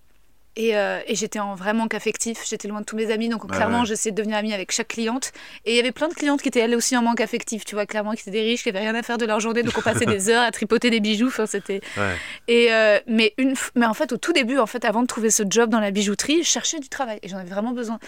[0.56, 2.44] Et, euh, et j'étais en vrai manque affectif.
[2.46, 3.86] J'étais loin de tous mes amis, donc clairement, ouais.
[3.86, 5.32] j'essayais de devenir amie avec chaque cliente.
[5.66, 7.76] Et il y avait plein de clientes qui étaient elles aussi en manque affectif, tu
[7.76, 9.78] vois, clairement, qui étaient des riches, qui avaient rien à faire de leur journée, donc
[9.78, 11.28] on passait des heures à tripoter des bijoux.
[11.28, 11.80] Enfin, c'était.
[11.96, 12.16] Ouais.
[12.48, 15.08] Et euh, mais une, f- mais en fait, au tout début, en fait, avant de
[15.08, 18.00] trouver ce job dans la bijouterie, je cherchais du travail et j'en avais vraiment besoin.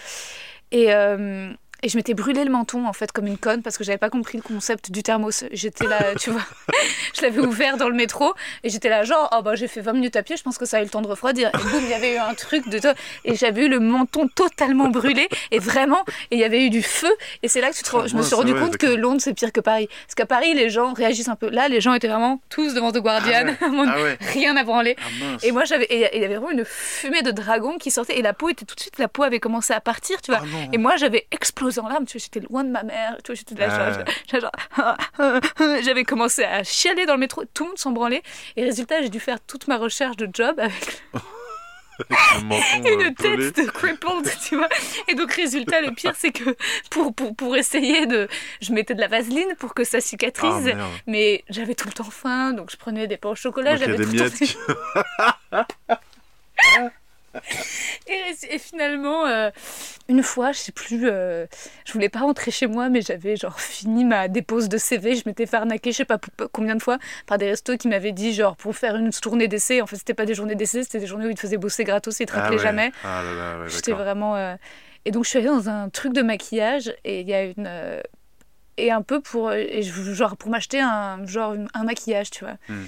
[0.72, 1.52] Et euh,
[1.82, 4.10] et je m'étais brûlé le menton en fait comme une conne parce que j'avais pas
[4.10, 5.44] compris le concept du thermos.
[5.52, 6.42] J'étais là, tu vois,
[7.14, 9.92] je l'avais ouvert dans le métro et j'étais là genre oh bah j'ai fait 20
[9.94, 11.48] minutes à pied, je pense que ça a eu le temps de refroidir.
[11.48, 12.80] Et boum, il y avait eu un truc de
[13.24, 16.82] et j'avais eu le menton totalement brûlé et vraiment et il y avait eu du
[16.82, 18.86] feu et c'est là que tu te rends- je me suis rendu ouais, compte que.
[18.86, 19.88] Londres c'est pire que Paris.
[20.06, 21.48] Parce qu'à Paris les gens réagissent un peu.
[21.50, 23.84] Là les gens étaient vraiment tous devant The Guardian, Ah ouais.
[23.92, 24.18] Ah ouais.
[24.32, 24.96] rien à branler.
[24.98, 25.36] Ah.
[25.42, 28.32] Et moi, j'avais, il y avait vraiment une fumée de dragon qui sortait, et la
[28.32, 30.42] peau était tout de suite, la peau avait commencé à partir, tu vois.
[30.72, 33.34] Et moi, j'avais explosé en larmes, tu vois, j'étais loin de ma mère, tu vois,
[33.34, 33.94] j'étais là,
[34.76, 35.40] Ah genre-
[35.82, 38.22] j'avais commencé à chialer dans le métro, tout le monde s'en branlait,
[38.56, 41.02] et résultat, j'ai dû faire toute ma recherche de job avec
[42.84, 44.68] une tête de crippled, tu vois.
[45.08, 46.56] Et donc, résultat, le pire, c'est que
[46.90, 48.28] pour, pour, pour essayer de.
[48.60, 50.80] Je mettais de la vaseline pour que ça Ah, cicatrise, merde.
[51.06, 54.10] mais j'avais tout le temps faim, donc je prenais des pains au chocolat, j'avais tout
[54.10, 54.34] le temps
[58.08, 59.50] Et, et finalement, euh,
[60.08, 61.46] une fois, je sais plus, euh,
[61.86, 65.14] je voulais pas rentrer chez moi, mais j'avais genre fini ma dépose de CV.
[65.14, 66.18] Je m'étais fait arnaquer, je sais pas
[66.52, 69.80] combien de fois, par des restos qui m'avaient dit, genre, pour faire une tournée d'essai.
[69.80, 71.84] En fait, c'était pas des journées d'essai, c'était des journées où ils te faisaient bosser
[71.84, 72.62] gratos et ils te Ah rappelaient ouais.
[72.62, 72.92] jamais.
[73.04, 74.36] Ah ouais, J'étais vraiment.
[74.36, 74.56] euh,
[75.04, 77.70] Et donc, je suis allée dans un truc de maquillage et il y a une.
[78.78, 79.52] Et un peu pour.
[79.52, 82.56] Et genre, pour m'acheter un, genre, un maquillage, tu vois.
[82.68, 82.84] Hmm.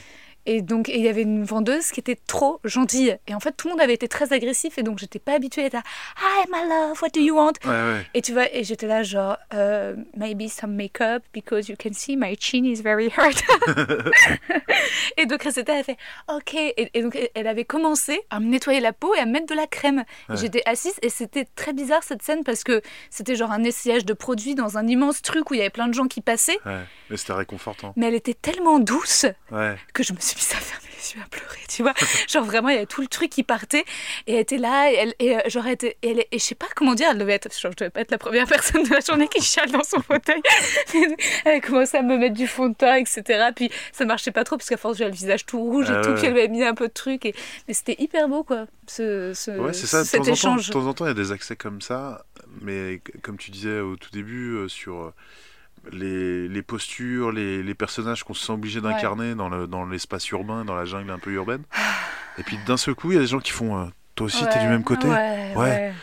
[0.47, 3.17] Et donc, il y avait une vendeuse qui était trop gentille.
[3.27, 4.79] Et en fait, tout le monde avait été très agressif.
[4.79, 5.83] Et donc, j'étais pas habituée à être là,
[6.21, 7.53] Hi, my love, what do you want?
[7.65, 8.07] Ouais, ouais.
[8.15, 12.17] Et tu vois, et j'étais là, genre, euh, maybe some makeup, because you can see
[12.17, 13.43] my chin is very hurt.
[15.17, 15.97] et donc, Recetta, elle fait,
[16.29, 16.55] OK.
[16.55, 19.47] Et, et donc, elle avait commencé à me nettoyer la peau et à me mettre
[19.47, 20.05] de la crème.
[20.29, 20.37] Ouais.
[20.37, 24.13] J'étais assise et c'était très bizarre cette scène parce que c'était genre un essayage de
[24.13, 26.59] produits dans un immense truc où il y avait plein de gens qui passaient.
[27.11, 27.93] Mais c'était réconfortant.
[27.97, 29.27] Mais elle était tellement douce
[29.93, 31.95] que je me suis mise à fermer les yeux, à pleurer, tu vois.
[32.29, 33.85] Genre vraiment, il y avait tout le truc qui partait
[34.27, 36.45] et elle était là et, elle, et euh, genre, elle était, et, elle- et je
[36.45, 38.83] sais pas comment dire, elle devait être, genre, je devais pas être la première personne
[38.85, 40.41] de la journée qui chiale dans son fauteuil.
[41.45, 43.49] elle a commencé à me mettre du fond de teint, etc.
[43.55, 46.01] Puis ça marchait pas trop parce qu'à force j'avais le visage tout rouge et Ah
[46.03, 47.25] tout, puis elle m'avait mis un peu de trucs.
[47.27, 47.35] Et...
[47.69, 50.05] Mais c'était hyper beau, quoi, ce, ce, Ouais, c'est ça.
[50.05, 50.69] Cet temps, en temps, échange.
[50.69, 52.25] de temps en temps, il y a des accès comme ça.
[52.61, 55.15] Mais comme tu disais au tout début, euh, sur euh,
[55.93, 58.93] les, les postures, les, les personnages qu'on se sent obligé Ouais.
[58.93, 61.63] d'incarner dans le- dans l'espace urbain, dans la jungle un peu urbaine.
[62.39, 64.45] Et puis d'un seul coup, il y a des gens qui font euh, Toi aussi,
[64.49, 65.09] t'es du même côté?
[65.09, 65.95] Ouais, Ouais.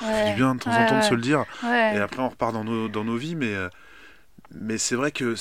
[0.00, 1.44] Ça fait du bien de temps en temps de se le dire.
[1.64, 3.68] Et après, on repart dans nos, dans nos vies, mais, euh,
[4.54, 5.34] mais c'est vrai que.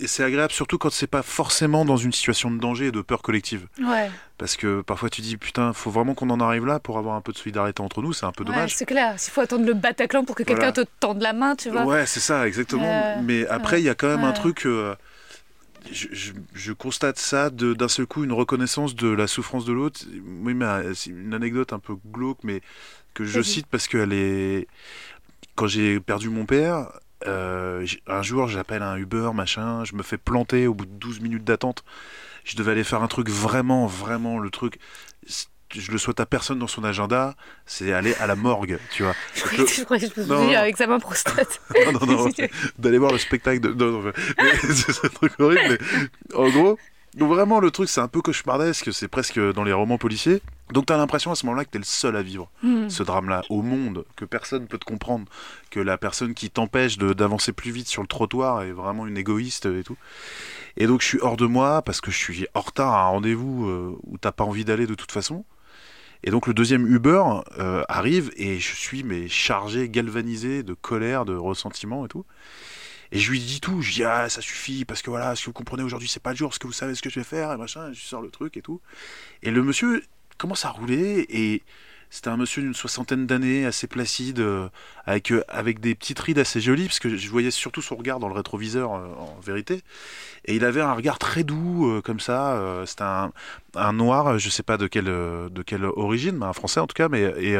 [0.00, 3.02] Et c'est agréable, surtout quand c'est pas forcément dans une situation de danger et de
[3.02, 3.66] peur collective.
[3.78, 4.10] Ouais.
[4.38, 7.20] Parce que parfois tu dis, putain, faut vraiment qu'on en arrive là pour avoir un
[7.20, 8.74] peu de solidarité entre nous, c'est un peu Ouais, dommage.
[8.74, 9.20] c'est clair.
[9.20, 10.84] S'il faut attendre le Bataclan pour que quelqu'un Voilà.
[10.84, 11.84] te tende la main, tu vois.
[11.84, 12.88] Ouais, c'est ça, exactement.
[12.90, 14.34] Euh, mais après, il y a quand même un ouais.
[14.34, 14.64] truc.
[14.66, 14.94] euh,
[15.90, 20.00] je, je- je constate ça d'un seul coup, une reconnaissance de la souffrance de l'autre.
[20.42, 22.60] Oui, mais euh, c'est une anecdote un peu glauque, mais
[23.14, 24.66] que je cite parce qu'elle est.
[25.54, 26.86] Quand j'ai perdu mon père,
[27.26, 31.20] euh, un jour, j'appelle un Uber, machin, je me fais planter au bout de 12
[31.20, 31.84] minutes d'attente.
[32.44, 34.78] Je devais aller faire un truc vraiment, vraiment, le truc.
[35.74, 39.14] Je le souhaite à personne dans son agenda, c'est aller à la morgue, tu vois.
[39.34, 40.48] Je croyais que- je croyais que je suis dit non.
[40.54, 41.60] un examen prostate.
[41.92, 42.30] Non, non, non,
[42.78, 43.68] d'aller voir le spectacle de.
[43.72, 46.78] Non, non, mais- mais c'est un truc horrible, mais en gros,
[47.14, 50.40] donc vraiment, le truc, c'est un peu cauchemardesque, c'est presque dans les romans policiers.
[50.72, 52.88] Donc, t'as l'impression à ce moment-là que t'es le seul à vivre Hmm.
[52.88, 55.26] ce drame-là au monde, que personne peut te comprendre,
[55.70, 59.18] que la personne qui t'empêche de- d'avancer plus vite sur le trottoir est vraiment une
[59.18, 59.96] égoïste et tout.
[60.78, 63.08] Et donc, je suis hors de moi parce que je suis en retard à un
[63.08, 65.44] rendez-vous euh, où t'as pas envie d'aller de toute façon.
[66.24, 67.20] Et donc le deuxième Uber
[67.58, 72.24] euh, arrive et je suis mais chargé, galvanisé de colère, de ressentiment et tout.
[73.12, 75.46] Et je lui dis tout, je dis ah ça suffit parce que voilà, ce que
[75.46, 77.24] vous comprenez aujourd'hui c'est pas le jour, ce que vous savez ce que je vais
[77.24, 78.80] faire et machin, je sors le truc et tout.
[79.42, 80.02] Et le monsieur
[80.38, 81.62] commence à rouler et
[82.12, 84.68] c'était un monsieur d'une soixantaine d'années, assez placide, euh,
[85.06, 88.18] avec, euh, avec des petites rides assez jolies, parce que je voyais surtout son regard
[88.18, 89.80] dans le rétroviseur euh, en vérité.
[90.44, 92.82] Et il avait un regard très doux, comme ça.
[92.84, 96.86] c'était un, noir, je sais pas de quelle, de quelle origine, mais un français en
[96.86, 97.22] tout cas, mais.
[97.38, 97.54] Et,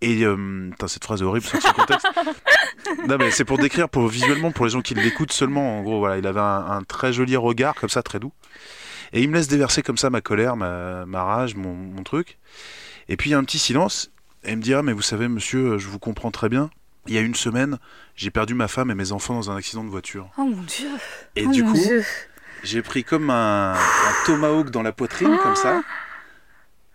[0.00, 0.24] et
[0.70, 2.06] putain, cette phrase est horrible du contexte.
[3.08, 5.78] non, mais c'est pour décrire, pour visuellement, pour les gens qui l'écoutent seulement.
[5.78, 8.32] En gros, voilà, il avait un, un très joli regard, comme ça, très doux.
[9.12, 12.38] Et il me laisse déverser comme ça ma colère, ma, ma rage, mon, mon truc.
[13.08, 14.10] Et puis il y a un petit silence.
[14.44, 16.70] Et il me dit Ah, mais vous savez, monsieur, je vous comprends très bien.
[17.06, 17.78] Il y a une semaine,
[18.14, 20.28] j'ai perdu ma femme et mes enfants dans un accident de voiture.
[20.38, 20.88] Oh mon dieu.
[21.36, 21.76] Et oh du coup,
[22.62, 25.82] j'ai pris comme un, un tomahawk dans la poitrine, comme ça.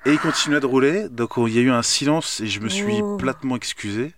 [0.06, 1.10] Et il continuait de rouler.
[1.10, 3.18] Donc il y a eu un silence et je me suis Oh.
[3.18, 4.14] platement excusé.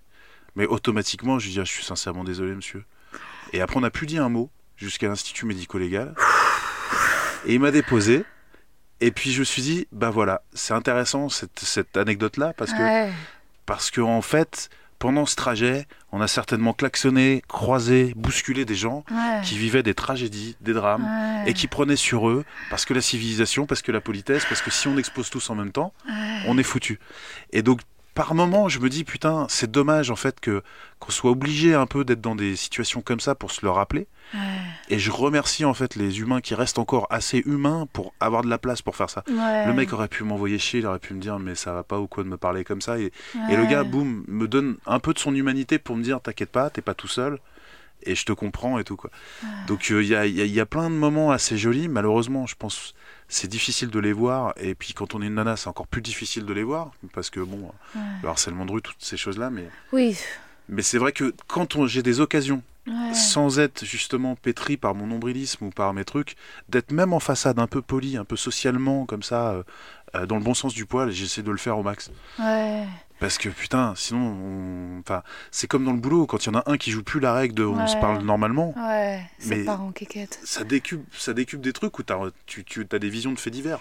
[0.56, 2.84] Mais automatiquement, je lui dis ah, Je suis sincèrement désolé, monsieur.
[3.54, 6.14] Et après, on n'a plus dit un mot jusqu'à l'Institut médico-légal.
[7.46, 8.24] Et il m'a déposé.
[9.02, 12.82] Et puis je me suis dit Bah voilà, c'est intéressant cette, cette anecdote-là parce que
[12.82, 13.12] Ouais.
[13.66, 19.06] parce que en fait, pendant ce trajet, on a certainement klaxonné, croisé, bousculé des gens
[19.10, 19.40] Ouais.
[19.46, 21.50] qui vivaient des tragédies, des drames, Ouais.
[21.52, 24.70] et qui prenaient sur eux, parce que la civilisation, parce que la politesse, parce que
[24.70, 25.94] si on expose tous en même temps,
[26.46, 27.00] on est foutu.
[27.54, 27.80] Et donc,
[28.20, 30.62] par moment, je me dis, putain, c'est dommage en fait que
[31.00, 34.08] qu'on soit obligé un peu d'être dans des situations comme ça pour se le rappeler.
[34.34, 34.40] Ouais.
[34.90, 38.50] Et je remercie en fait les humains qui restent encore assez humains pour avoir de
[38.50, 39.24] la place pour faire ça.
[39.30, 39.66] Ouais.
[39.66, 41.98] Le mec aurait pu m'envoyer chier, il aurait pu me dire mais ça va pas
[41.98, 43.00] ou quoi de me parler comme ça.
[43.00, 43.14] Et,
[43.50, 46.52] et le gars, boum, me donne un peu de son humanité pour me dire t'inquiète
[46.52, 47.40] pas, t'es pas tout seul
[48.04, 49.10] et je te comprends et tout quoi.
[49.68, 51.88] Donc il y, a, y a- y a plein de moments assez jolis.
[51.88, 52.94] Malheureusement, je pense
[53.30, 54.54] c'est difficile de les voir.
[54.58, 57.30] Et puis quand on est une nana, c'est encore plus difficile de les voir parce
[57.30, 58.02] que bon, Ouais.
[58.24, 59.50] le harcèlement de rue, toutes ces choses là.
[59.50, 60.18] Mais, Oui.
[60.68, 63.13] mais c'est vrai que quand on- j'ai des occasions Ouais.
[63.13, 66.36] sans être justement pétri par mon nombrilisme ou par mes trucs,
[66.70, 69.63] d'être même en façade un peu poli, un peu socialement comme ça, euh,
[70.15, 72.12] euh, dans le bon sens du poil, j'essaie de le faire au max.
[72.39, 72.84] Ouais.
[73.19, 76.60] Parce que putain, sinon, on- enfin, c'est comme dans le boulot, quand il y en
[76.60, 79.19] a un qui joue plus la règle de on se parle normalement, Ouais.
[79.45, 80.39] Mais- parent quéquette.
[80.45, 83.52] ça décupe, ça décupe des trucs où t'as, tu, tu as des visions de faits
[83.52, 83.80] divers.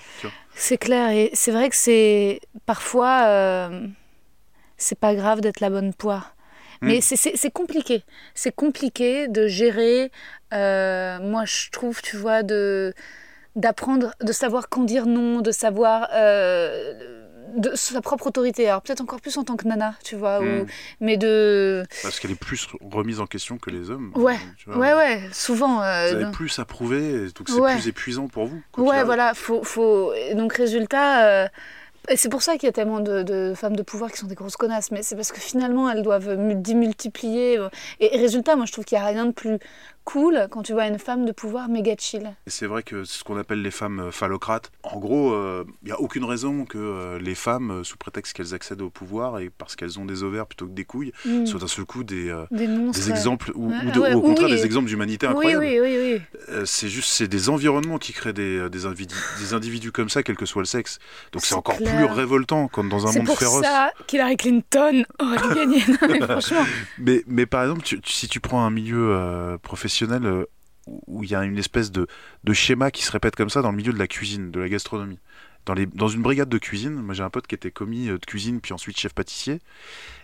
[0.55, 1.11] C'est clair.
[1.11, 2.41] Et c'est vrai que c'est.
[2.67, 3.25] Parfois.
[3.27, 3.87] euh,
[4.81, 6.37] C'est pas grave d'être la bonne poire.
[6.83, 7.01] Mais Mm.
[7.01, 8.05] c'est- c'est c'est compliqué.
[8.35, 10.11] C'est compliqué de gérer.
[10.55, 12.95] euh, moi, je trouve, tu vois, de
[13.57, 17.17] d'apprendre, de savoir quand dire non, de savoir euh,
[17.57, 18.69] de sa propre autorité.
[18.69, 20.67] Alors peut-être encore plus en tant que nana, tu vois, ou- Mm.
[21.01, 24.13] mais de Parce qu'elle est plus remise en question que les hommes.
[24.15, 24.79] Ouais, tu vois.
[24.79, 25.83] ouais ouais, souvent.
[25.83, 27.73] euh, Vous avez plus à prouver, donc c'est Ouais.
[27.75, 28.61] plus épuisant pour vous.
[28.71, 30.13] quoi Ouais, voilà, faut, faut...
[30.13, 31.49] et donc résultat, euh,
[32.11, 34.27] et c'est pour ça qu'il y a tellement de, de femmes de pouvoir qui sont
[34.27, 37.59] des grosses connasses, mais c'est parce que finalement elles doivent mu- démultiplier.
[38.01, 39.59] Et, et résultat, moi je trouve qu'il n'y a rien de plus
[40.13, 42.33] cool quand tu vois une femme de pouvoir méga chill.
[42.47, 44.71] C'est vrai que c'est ce qu'on appelle les femmes euh, phallocrates.
[44.83, 45.35] En gros,
[45.83, 48.91] il n'y a aucune raison que euh, les femmes, euh, sous prétexte qu'elles accèdent au
[48.91, 51.45] pouvoir et parce qu'elles ont des ovaires plutôt que des couilles, Mm.
[51.47, 53.05] soient d'un seul coup des, euh, Des monstres.
[53.05, 54.57] des exemples ou, Ouais, ou de- ouais, ou au contraire oui.
[54.57, 55.65] des exemples d'humanité Oui, incroyables.
[55.65, 56.21] oui, oui, oui.
[56.51, 60.09] Euh, c'est juste, c'est des environnements qui créent des, euh, des, individus, des individus comme
[60.09, 60.99] ça, quel que soit le sexe.
[61.33, 61.95] Donc c'est C'est encore clair.
[61.95, 63.63] plus révoltant quand dans un C'est monde pour féroce.
[63.65, 65.83] ça qu'Hillary Clinton aurait dû gagner.
[65.89, 66.65] Non, mais franchement.
[66.99, 70.45] Mais, mais par exemple, tu- si tu prends un milieu euh, professionnel euh,
[70.87, 72.07] où- il y a une espèce de,
[72.53, 75.19] schéma qui se répète comme ça dans le milieu de la cuisine, de la gastronomie.
[75.67, 78.63] Dans, une brigade de cuisine, moi j'ai un pote qui était commis euh, de cuisine
[78.63, 79.61] puis ensuite chef pâtissier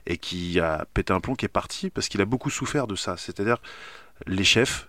[0.06, 2.94] et qui a pété un plomb qui est parti parce qu'il a beaucoup souffert de
[2.94, 3.18] ça.
[3.18, 3.58] C'est-à-dire
[4.26, 4.88] les chefs,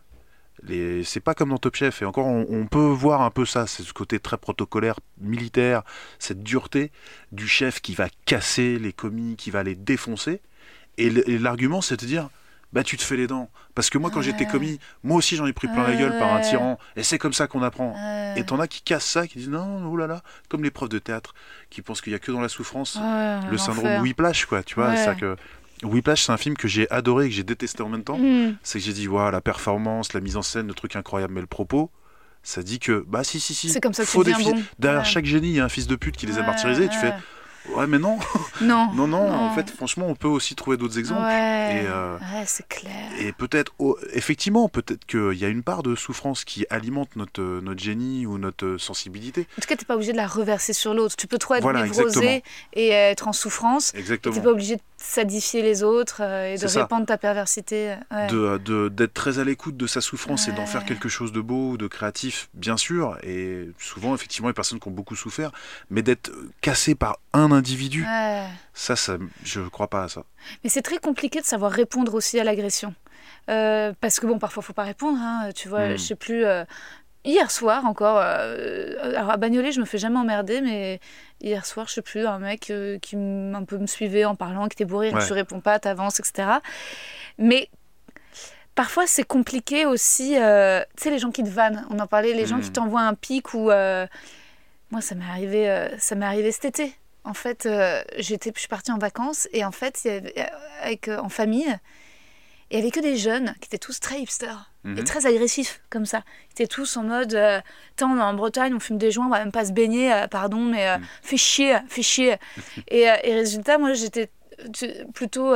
[1.03, 3.67] c'est pas comme dans Top Chef et encore on, on peut voir un peu ça,
[3.67, 5.83] c'est ce côté très protocolaire, militaire,
[6.19, 6.93] cette dureté
[7.33, 10.39] du chef qui va casser les commis, qui va les défoncer.
[10.97, 12.29] Et l'argument, c'est de dire,
[12.75, 13.49] bah tu te fais les dents.
[13.73, 16.33] Parce que moi, quand j'étais commis, moi aussi j'en ai pris plein la gueule par
[16.33, 16.77] un tyran.
[16.97, 17.95] Et c'est comme ça qu'on apprend.
[18.35, 20.89] Et t'en as qui cassent ça, qui disent non, oh là là, comme les profs
[20.89, 21.33] de théâtre,
[21.69, 22.99] qui pensent qu'il y a que dans la souffrance
[23.49, 24.01] le syndrome.
[24.01, 24.61] Whiplash, quoi.
[24.61, 25.37] Tu vois, c'est que
[25.83, 28.17] Whiplash, c'est un film que j'ai adoré et que j'ai détesté en même temps.
[28.17, 28.57] Mm.
[28.61, 31.41] C'est que j'ai dit, waouh, la performance, la mise en scène, le truc incroyable, mais
[31.41, 31.91] le propos.
[32.43, 33.69] Ça dit que, bah si, si, si.
[33.69, 34.53] C'est comme ça que faut des bon.
[34.77, 36.87] Derrière chaque génie, il y a un fils de pute qui les a martyrisés.
[36.89, 37.13] Tu fais,
[37.75, 38.17] ouais, mais non,
[38.61, 38.91] Non.
[38.93, 41.21] non, non, en fait, franchement, on peut aussi trouver d'autres exemples.
[41.23, 43.09] Ouais, Et, euh, ouais c'est clair.
[43.19, 47.41] Et peut-être, oh, effectivement, peut-être qu'il y a une part de souffrance qui alimente notre,
[47.41, 49.47] euh, notre génie ou notre euh, sensibilité.
[49.57, 51.15] En tout cas, t'es pas obligé de la reverser sur l'autre.
[51.15, 52.41] Tu peux trop être Voilà, névrosé exactement.
[52.73, 53.93] et être en souffrance.
[53.95, 54.35] Exactement.
[54.35, 57.95] t'es pas obligé de sadifier les autres euh, et de répandre ta perversité.
[58.11, 58.27] Ouais.
[58.27, 61.41] de de- d'être très à l'écoute de sa souffrance et d'en faire quelque chose de
[61.41, 65.51] beau de créatif, bien sûr, et souvent, effectivement, les personnes qui ont beaucoup souffert,
[65.89, 68.45] mais d'être cassé par un individu, Ouais.
[68.73, 70.23] ça, ça, je crois pas à ça.
[70.63, 72.93] Mais c'est très compliqué de savoir répondre aussi à l'agression.
[73.49, 75.19] Euh, parce que bon, parfois, faut pas répondre.
[75.21, 75.49] hein.
[75.55, 75.91] Tu vois, Mm.
[75.97, 76.45] je sais plus.
[76.45, 76.63] euh,
[77.25, 80.99] Hier soir encore, euh, alors à Bagnolet, je me fais jamais emmerder, mais
[81.41, 84.67] hier soir, je sais plus, un mec euh, qui un peu me suivait en parlant,
[84.67, 85.25] qui était bourré, Ouais.
[85.25, 86.59] tu réponds pas, t'avances, etc.
[87.39, 87.67] Mais
[88.75, 90.37] parfois, c'est compliqué aussi.
[90.39, 93.01] euh, tu sais, les gens qui te vannent, on en parlait, les gens qui t'envoient
[93.01, 93.71] un pic ou.
[94.91, 96.93] moi, ça m'est arrivé, ça m'est arrivé cet été.
[97.23, 97.67] En fait,
[98.17, 100.07] j'étais, je suis partie en vacances et en fait,
[100.83, 101.75] avec, en famille,
[102.71, 105.03] il y avait que des jeunes qui étaient tous très hipsters et Mhm.
[105.03, 106.21] très agressifs comme ça.
[106.49, 107.59] Ils étaient tous en mode, euh,
[107.95, 110.13] Tiens, on est en Bretagne, on fume des joints, on va même pas se baigner,
[110.13, 112.35] euh, pardon, mais euh, fais chier, fais chier.
[112.89, 114.29] et, euh, et résultat, moi, j'étais
[115.13, 115.53] plutôt,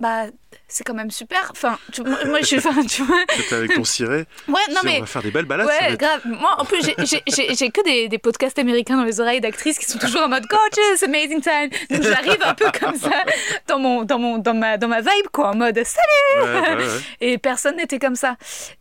[0.00, 0.24] bah,
[0.68, 1.48] c'est quand même super.
[1.52, 3.18] Enfin, tu- moi, moi, je suis, enfin, tu vois,
[3.52, 4.96] avec ton ciré, ouais, non si mais.
[4.98, 5.66] on va faire des belles balades.
[5.66, 6.20] Ouais, être- grave.
[6.24, 9.98] Moi, en plus, j'ai- que des, des podcasts américains dans les oreilles d'actrices qui sont
[9.98, 11.70] toujours en mode gorgeous, amazing time.
[11.90, 13.22] Donc j'arrive un peu comme ça
[13.68, 16.44] dans mon, dans mon, dans ma, dans ma vibe, quoi, en mode salut.
[16.44, 17.00] Ouais, ouais, ouais.
[17.20, 18.36] Et personne n'était comme ça.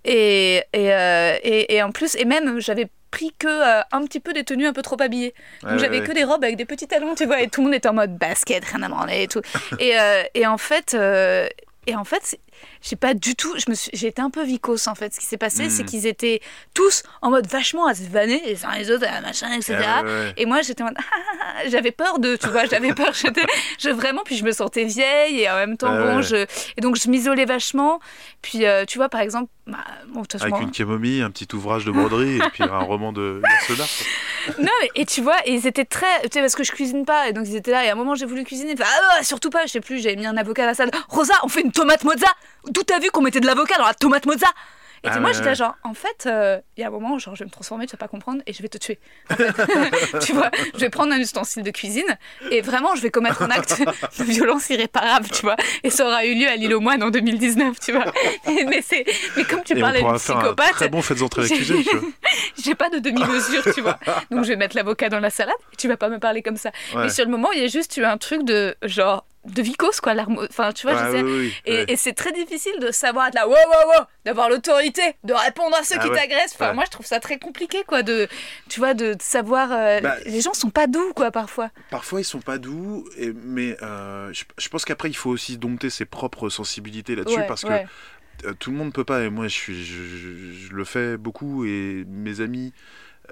[0.06, 4.20] Et, et, euh, et, et en plus, et même, j'avais pris que euh, un petit
[4.20, 5.34] peu des tenues un peu trop habillées.
[5.62, 7.62] Donc Ouais, j'avais ouais, que des robes avec des petits talons, tu vois, et tout
[7.62, 9.42] le monde était en mode basket, rien à branler et tout.
[9.80, 11.48] et, euh, et en fait, euh,
[11.86, 12.40] et en fait, c'est-
[12.82, 15.14] j'ai pas du tout, je me suis, j'ai été un peu vicose en fait.
[15.14, 16.42] Ce qui s'est passé, c'est qu'ils étaient
[16.74, 19.78] tous en mode vachement à se vanner les uns les autres, machin, etc.
[19.78, 20.34] Ouais, ouais.
[20.38, 23.14] Et moi, j'étais en mode, ah, ah, ah, j'avais peur de, tu vois, j'avais peur,
[23.14, 23.46] j'étais,
[23.80, 26.24] je vraiment, puis je me sentais vieille et en même temps, bon, ouais.
[26.24, 26.36] je,
[26.78, 28.00] et donc je m'isolais vachement.
[28.42, 29.78] Puis, euh, tu vois, par exemple, bah,
[30.10, 33.76] bon, Avec une camomille, un petit ouvrage de broderie et puis un roman de quoi.
[34.60, 37.06] non, mais- et tu vois, et ils étaient très, tu sais, parce que je cuisine
[37.06, 39.18] pas, et donc ils étaient là, et à un moment j'ai voulu cuisiner, fait, ah
[39.18, 41.48] ouais, surtout pas, je sais plus, j'avais mis un avocat à la salle, Rosa, on
[41.48, 42.28] fait une tomate mozza,
[42.70, 44.48] d'où t'as vu qu'on mettait de l'avocat dans la tomate mozza
[45.06, 47.36] et Ah moi ouais, j'étais genre, en fait, euh, il y a un moment, genre,
[47.36, 49.00] je vais me transformer, tu vas pas comprendre, et je vais te tuer.
[49.30, 50.20] En fait.
[50.22, 52.06] tu vois, je vais prendre un ustensile de cuisine,
[52.52, 53.82] et vraiment, je vais commettre un acte
[54.20, 55.58] de violence irréparable, tu vois.
[55.84, 58.06] Et ça aura eu lieu à l'île aux moines en 2019, tu vois.
[58.48, 59.04] Et- mais, c'est,
[59.36, 62.10] mais comme tu Et parlais de psychopathe, très bon faites entrer j'ai- l'accusé, tu vois.
[62.64, 64.00] j'ai pas de demi-mesure, tu vois.
[64.32, 66.56] Donc je vais mettre l'avocat dans la salade et tu vas pas me parler comme
[66.56, 66.72] ça.
[66.96, 67.04] Ouais.
[67.04, 70.00] Mais sur le moment, il y a juste eu un truc de genre de vicose
[70.00, 70.14] quoi,
[70.50, 71.22] enfin tu vois, Ouais, je sais.
[71.24, 71.86] oui, oui, Et, ouais.
[71.90, 75.76] et c'est très difficile de savoir être là, wow, wow, wow, d'avoir l'autorité, de répondre
[75.76, 76.16] à ceux Ah qui ouais.
[76.16, 76.54] t'agressent.
[76.54, 78.28] Enfin, moi, je trouve ça très compliqué, quoi, de,
[78.70, 79.72] tu vois, de, de savoir.
[79.72, 81.72] euh, Bah, les gens sont pas doux, quoi, parfois.
[81.90, 85.58] Parfois, ils sont pas doux, et, mais euh, je, je pense qu'après, il faut aussi
[85.58, 87.86] dompter ses propres sensibilités là-dessus, parce ouais.
[88.46, 89.24] euh, tout le monde peut pas.
[89.24, 92.74] Et moi, je, suis, je, je- je le fais beaucoup et mes amis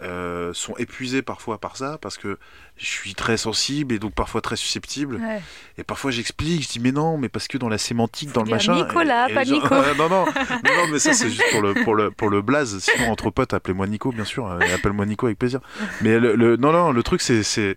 [0.01, 2.39] euh, sont épuisés parfois par ça parce que
[2.77, 5.15] je suis très sensible et donc parfois très susceptible.
[5.17, 5.41] Ouais.
[5.77, 8.49] Et parfois j'explique, je dis mais non, mais parce que dans la sémantique, dans le
[8.51, 8.73] machin.
[8.75, 9.67] Nicolas, et- et pas gens- Nico.
[9.97, 10.25] non, non, non,
[10.77, 12.79] non, mais ça c'est juste pour le, pour le, pour le blaze.
[12.79, 14.47] Sinon, entre potes, appelez-moi Nico, bien sûr.
[14.47, 15.59] euh, Appelle-moi Nico avec plaisir.
[16.01, 17.75] Mais le, le- non, non, le truc c'est,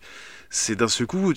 [0.76, 1.32] d'un seul coup,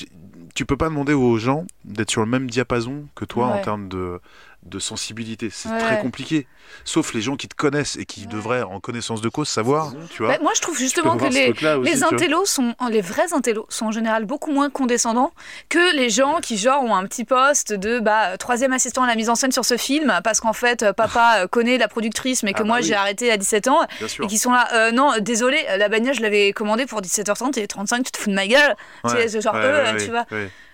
[0.56, 3.90] tu peux pas demander aux gens d'être sur le même diapason que toi en termes
[3.90, 4.20] de,
[4.64, 5.50] de sensibilité.
[5.52, 5.80] C'est Ouais.
[5.80, 6.46] très compliqué.
[6.84, 8.28] Sauf les gens qui te connaissent et qui Ouais.
[8.28, 10.34] devraient, en connaissance de cause, savoir, tu vois.
[10.34, 13.86] Bah, moi, je trouve justement que les, aussi, les intellos sont, les vrais intellos sont
[13.86, 15.32] en général beaucoup moins condescendants
[15.70, 19.16] que les gens qui genre ont un petit poste de bah troisième assistant à la
[19.16, 22.44] mise en scène sur ce film parce qu'en fait euh, papa euh, connaît la productrice
[22.44, 22.84] mais que Ah bah moi oui.
[22.84, 23.80] j'ai arrêté à 17 ans
[24.22, 27.68] et qui sont là euh, non désolé la bagnole je l'avais commandée pour 17h30 et
[27.68, 30.26] 35 tu te fous de ma gueule tu sais, ce genre eux tu vois.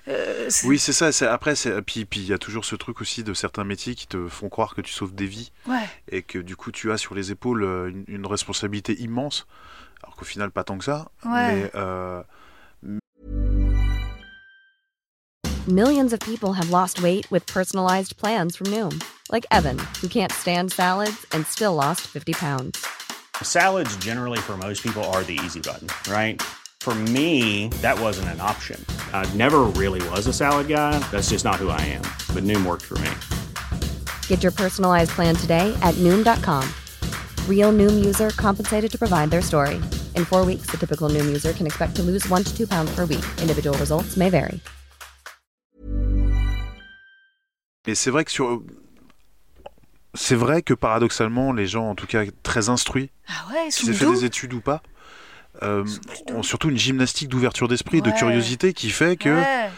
[0.09, 1.11] Euh, Oui, c'est ça.
[1.11, 3.95] c'est- Après, c'est- puis puis il y a toujours ce truc aussi de certains métiers
[3.95, 6.91] qui te font croire que tu sauves des vies ouais et que du coup tu
[6.91, 9.47] as sur les épaules euh, une, une responsabilité immense,
[10.03, 11.09] alors qu'au final pas tant que ça.
[11.25, 11.55] Ouais.
[11.55, 12.21] Mais euh,
[15.67, 18.99] Millions of people have lost weight with personalized plans from Noom,
[19.31, 22.85] like Evan, who can't stand salads and still lost 50 pounds.
[23.41, 26.41] Salads, generally, for most people, are the easy button, right?
[26.83, 28.77] For me, that wasn't an option.
[29.13, 30.99] I never really was a salad guy.
[31.11, 32.01] That's just not who I am.
[32.35, 33.09] But Noom worked for me.
[34.27, 36.67] Get your personalized plan today at Noom.com.
[37.47, 39.75] Real Noom user compensated to provide their story.
[40.17, 42.93] In four weeks, the typical Noom user can expect to lose one to two pounds
[42.93, 43.23] per week.
[43.39, 44.59] Individual results may vary.
[47.85, 48.61] et c'est vrai que sur
[50.13, 53.85] c'est vrai que paradoxalement les gens en tout cas très instruits, ah ouais ils sont
[53.85, 54.81] qu'ils aient fait des études ou pas,
[55.61, 55.85] euh,
[56.33, 59.69] ont surtout une gymnastique d'ouverture d'esprit, de curiosité qui fait que Ouais.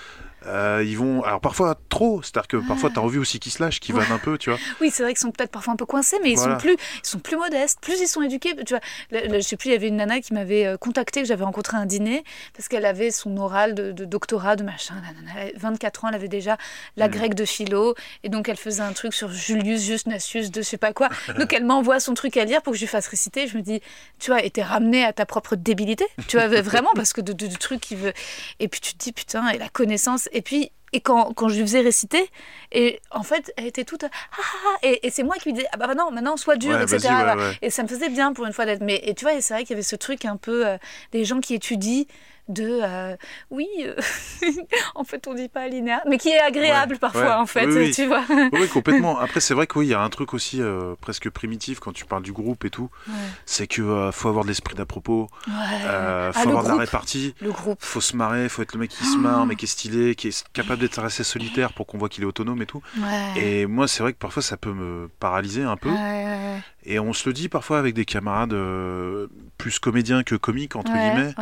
[0.47, 3.79] Euh, ils vont alors parfois trop, c'est-à-dire que parfois t'as envie aussi qu'ils se lâchent,
[3.79, 4.01] qu'ils Ouais.
[4.03, 4.59] vannent un peu, tu vois.
[4.81, 6.53] Oui, c'est vrai qu'ils sont peut-être parfois un peu coincés, mais ils Voilà.
[6.55, 8.55] sont plus, ils sont plus modestes, plus ils sont éduqués.
[8.65, 8.81] Tu vois,
[9.11, 11.77] je sais plus, il y avait une nana qui m'avait euh, contacté, que j'avais rencontré
[11.77, 12.23] à un dîner,
[12.55, 14.95] parce qu'elle avait son oral de, de doctorat, de machin.
[15.05, 16.57] La nana, elle avait 24 ans, elle avait déjà
[16.97, 17.11] la Mm.
[17.11, 20.77] grecque de philo, et donc elle faisait un truc sur Julius Justnatius de je sais
[20.77, 21.09] pas quoi.
[21.39, 23.47] Donc elle m'envoie son truc à lire pour que je lui fasse réciter.
[23.47, 23.81] Je me dis,
[24.19, 27.33] tu vois, et t'es ramené à ta propre débilité, tu vois, vraiment, parce que de,
[27.33, 28.13] de, de trucs qui veut.
[28.59, 30.27] Et puis tu te dis, putain, et la connaissance.
[30.35, 30.71] Et puis.
[30.95, 32.29] Et quand, quand je lui faisais réciter,
[32.71, 34.05] et en fait, elle était toute.
[34.05, 36.55] Ah, ah, ah et, et c'est moi qui lui disais, ah bah non, maintenant, sois
[36.55, 37.09] dur, Ouais, etc.
[37.09, 37.57] ouais, ouais.
[37.61, 38.81] Et ça me faisait bien pour une fois d'être.
[38.81, 40.77] Mais et tu vois, c'est vrai qu'il y avait ce truc un peu euh,
[41.11, 42.05] des gens qui étudient
[42.47, 43.15] de euh,
[43.49, 43.95] oui, euh,
[44.95, 47.31] en fait, on dit pas alinéa, mais qui est agréable Ouais, parfois, ouais.
[47.31, 47.91] en fait, Oui, oui.
[47.91, 48.21] tu vois.
[48.51, 49.17] Oui, complètement.
[49.25, 52.21] Après, c'est vrai qu'il y a un truc aussi euh, presque primitif quand tu parles
[52.21, 52.91] du groupe et tout.
[53.07, 53.13] Ouais.
[53.47, 57.33] C'est que faut avoir de l'esprit d'à propos, faut Ah, le avoir de la répartie,
[57.41, 57.79] Le groupe.
[57.81, 60.27] faut se marrer, faut être le mec qui se marre, mais qui est stylé, qui
[60.27, 62.81] est capable d'être assez solitaire pour qu'on voit qu'il est autonome et tout.
[62.97, 63.41] Ouais.
[63.41, 65.89] Et moi, c'est vrai que parfois ça peut me paralyser un peu.
[65.89, 70.75] Ouais, Et on se le dit parfois avec des camarades euh, plus comédiens que comiques,
[70.75, 70.99] entre ouais.
[70.99, 71.33] guillemets.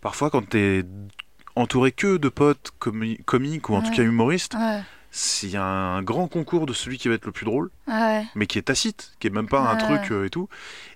[0.00, 0.84] Parfois, quand t'es
[1.56, 4.56] entouré que de potes comi- comiques ou en tout cas humoristes,
[5.10, 7.70] s'il y a un grand concours de celui qui va être le plus drôle,
[8.34, 10.48] mais qui est tacite, qui est même pas un truc euh, et tout.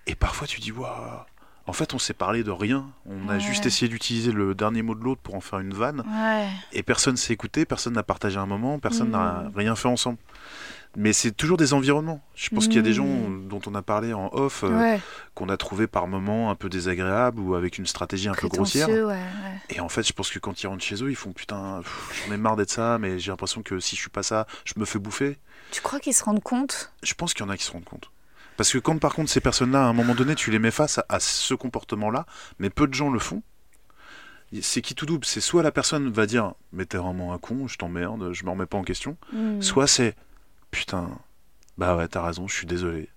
[0.07, 1.21] Et parfois tu dis, waouh,
[1.69, 4.95] en fait on s'est parlé de rien, on a juste essayé d'utiliser le dernier mot
[4.97, 6.49] de l'autre pour en faire une vanne, Ouais.
[6.73, 9.53] et personne s'est écouté, personne n'a partagé un moment, personne n'a Mm.
[9.55, 10.19] rien fait ensemble.
[10.97, 12.23] Mais c'est toujours des environnements.
[12.35, 13.47] Je pense qu'il y a des gens Mm.
[13.49, 15.01] dont on a parlé en off, euh, Ouais.
[15.35, 18.89] qu'on a trouvé par moments un peu désagréables ou avec une stratégie un peu grossière.
[19.69, 21.83] Et en fait, je pense que quand ils rentrent chez eux, ils font putain,
[22.27, 24.73] j'en ai marre d'être ça, mais j'ai l'impression que si je suis pas ça, je
[24.79, 25.37] me fais bouffer.
[25.71, 26.91] Tu crois qu'ils se rendent compte?
[27.03, 28.11] Je pense qu'il y en a qui se rendent compte.
[28.59, 30.99] Parce que quand par contre ces personnes-là, à un moment donné, tu les mets face
[30.99, 32.27] à, à ce comportement-là,
[32.59, 33.43] mais peu de gens le font,
[34.61, 35.25] c'est qui tout double?
[35.25, 38.51] C'est soit la personne va dire mais t'es vraiment un con, je t'emmerde, je me
[38.51, 39.63] remets pas en question, Mm.
[39.63, 40.17] soit c'est
[40.71, 41.09] putain,
[41.79, 43.09] bah ouais t'as raison, je suis désolé.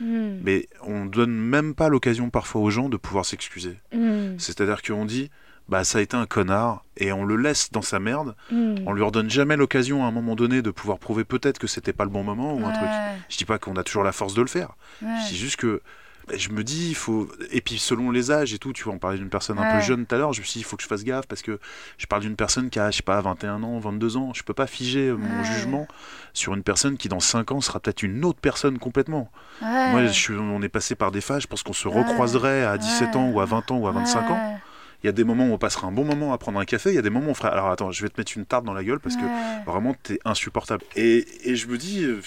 [0.00, 0.38] Mm.
[0.42, 3.76] Mais on donne même pas l'occasion parfois aux gens de pouvoir s'excuser.
[3.92, 4.38] Mm.
[4.38, 5.28] C'est-à-dire qu'on dit
[5.68, 8.74] bah ça a été un connard et on le laisse dans sa merde, Mm.
[8.86, 11.92] on lui redonne jamais l'occasion à un moment donné de pouvoir prouver peut-être que c'était
[11.94, 12.88] pas le bon moment ou un truc.
[13.28, 14.70] Je dis pas qu'on a toujours la force de le faire.
[15.02, 15.08] ouais.
[15.24, 15.80] Je dis juste que
[16.26, 17.28] bah, je me dis, il faut.
[17.50, 19.80] Et puis selon les âges et tout, tu vois, on parlait d'une personne un peu
[19.82, 21.42] jeune tout à l'heure, je me suis dit, il faut que je fasse gaffe parce
[21.42, 21.58] que
[21.98, 24.32] je parle d'une personne qui a, je sais pas, 21 ans, 22 ans.
[24.34, 25.86] Je peux pas figer mon jugement
[26.32, 29.30] sur une personne qui, dans 5 ans, sera peut-être une autre personne complètement.
[29.60, 32.78] Moi, je suis- on est passé par des phases, je pense qu'on se recroiserait à
[32.78, 34.60] 17 ans ou à 20 ans ou à 25 ans.
[35.04, 36.88] Il y a des moments où on passera un bon moment à prendre un café,
[36.88, 37.50] il y a des moments où on fera.
[37.50, 39.62] Alors attends, je vais te mettre une tarte dans la gueule parce que Ouais.
[39.66, 40.82] Vraiment, t'es insupportable.
[40.96, 42.22] Et, et je me dis, euh,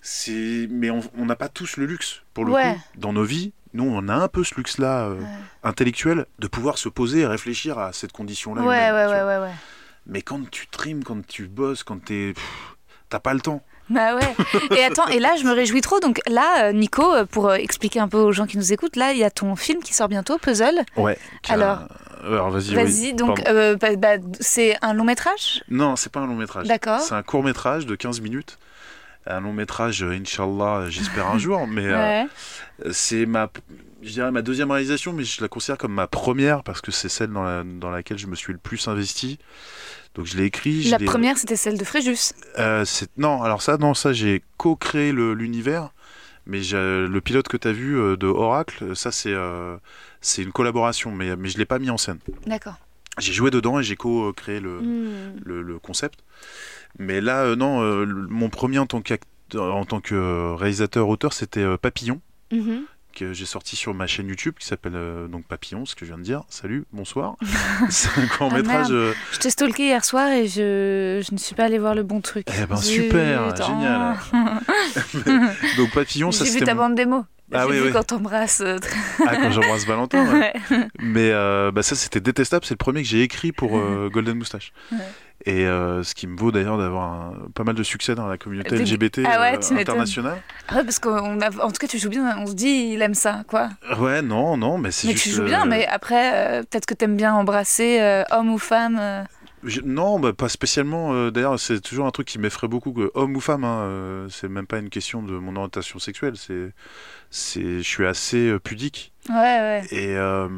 [0.00, 0.66] c'est.
[0.68, 2.74] Mais on n'a pas tous le luxe, pour le Ouais.
[2.74, 3.52] coup, dans nos vies.
[3.72, 5.26] Nous, on a un peu ce luxe-là, euh, Ouais.
[5.62, 8.62] intellectuel, de pouvoir se poser et réfléchir à cette condition-là.
[8.62, 9.54] Ouais, humaine, ouais, ouais, ouais, ouais.
[10.06, 12.34] Mais quand tu trimes, quand tu bosses, quand t'es.
[13.10, 13.62] T'as pas le temps.
[13.90, 14.34] Bah ouais.
[14.76, 16.00] Et attends, et là, je me réjouis trop.
[16.00, 18.96] Donc là, euh, Nico, euh, pour euh, expliquer un peu aux gens qui nous écoutent,
[18.96, 20.80] là, il y a ton film qui sort bientôt, Puzzle.
[20.96, 21.18] Ouais.
[21.48, 21.80] Alors-
[22.24, 22.74] Alors, vas-y.
[22.74, 25.64] Vas-y, oui, donc euh, bah, bah, c'est un long métrage?
[25.68, 26.68] Non, c'est pas un long métrage.
[26.68, 27.00] D'accord.
[27.00, 28.58] C'est un court métrage de 15 minutes.
[29.26, 31.66] Un long métrage, euh, Inch'Allah, j'espère un jour.
[31.66, 32.24] Mais euh,
[32.90, 33.50] c'est ma,
[34.02, 37.08] je dirais ma deuxième réalisation, mais je la considère comme ma première parce que c'est
[37.08, 39.38] celle dans, la- dans laquelle je me suis le plus investi.
[40.14, 40.82] Donc je l'ai écrit.
[40.82, 42.32] je La première, c'était celle de Fréjus.
[42.58, 42.84] Euh,
[43.16, 45.90] non, alors ça, non, ça j'ai co-créé l'univers,
[46.46, 49.76] mais le pilote que tu as vu euh, de Oracle, ça c'est euh,
[50.38, 52.18] une collaboration, mais, mais je l'ai pas mis en scène.
[52.46, 52.74] D'accord.
[53.18, 55.40] J'ai joué dedans et j'ai co-créé le, Hmm.
[55.44, 56.18] le, le concept.
[56.98, 61.60] Mais là, euh, non, euh, mon premier en tant, qu'acteur- en tant que réalisateur-auteur, c'était
[61.60, 62.20] euh, Papillon,
[62.52, 62.82] Mhm.
[63.14, 66.10] que j'ai sorti sur ma chaîne YouTube, qui s'appelle euh, donc Papillon, ce que je
[66.10, 66.42] viens de dire.
[66.48, 67.36] Salut, bonsoir.
[67.90, 68.86] c'est un court métrage.
[68.90, 69.14] Ah, merde.
[69.32, 72.20] Je t'ai stalké hier soir et je, je ne suis pas allée voir le bon
[72.20, 72.46] truc.
[72.62, 74.16] Eh ben, super, génial.
[75.76, 77.24] donc Papillon, ça J'ai vu c'était ta mon- bande démo.
[77.54, 77.90] Ah oui, vu oui.
[77.92, 78.62] quand t'embrasses.
[79.26, 80.24] Ah, quand j'embrasse Valentin.
[80.32, 80.52] ouais.
[80.70, 80.88] Ouais.
[81.00, 82.64] Mais euh, bah, ça, c'était détestable.
[82.64, 83.78] C'est le premier que j'ai écrit pour
[84.10, 84.72] Golden Moustache.
[84.90, 84.98] Ouais.
[85.44, 88.76] Et euh, ce qui me vaut d'ailleurs d'avoir pas mal de succès dans la communauté
[88.76, 90.40] LGBT Ah ouais, euh, internationale.
[90.68, 92.36] Ah ouais, parce qu'en en tout cas, tu joues bien.
[92.38, 93.70] On se dit, il aime ça, quoi.
[93.98, 95.24] Ouais, non, non, mais c'est Mais juste.
[95.24, 99.26] tu joues bien, mais après, euh, peut-être que t'aimes bien embrasser homme ou femme.
[99.64, 101.12] Je- non, bah, pas spécialement.
[101.14, 103.64] euh, d'ailleurs, c'est toujours un truc qui m'effraie beaucoup, que homme ou femme.
[103.64, 106.34] hein, euh, c'est même pas une question de mon orientation sexuelle.
[106.36, 106.72] C'est,
[107.30, 109.12] c'est, je suis assez euh, pudique.
[109.28, 109.82] Ouais, ouais.
[109.90, 110.48] Et, euh,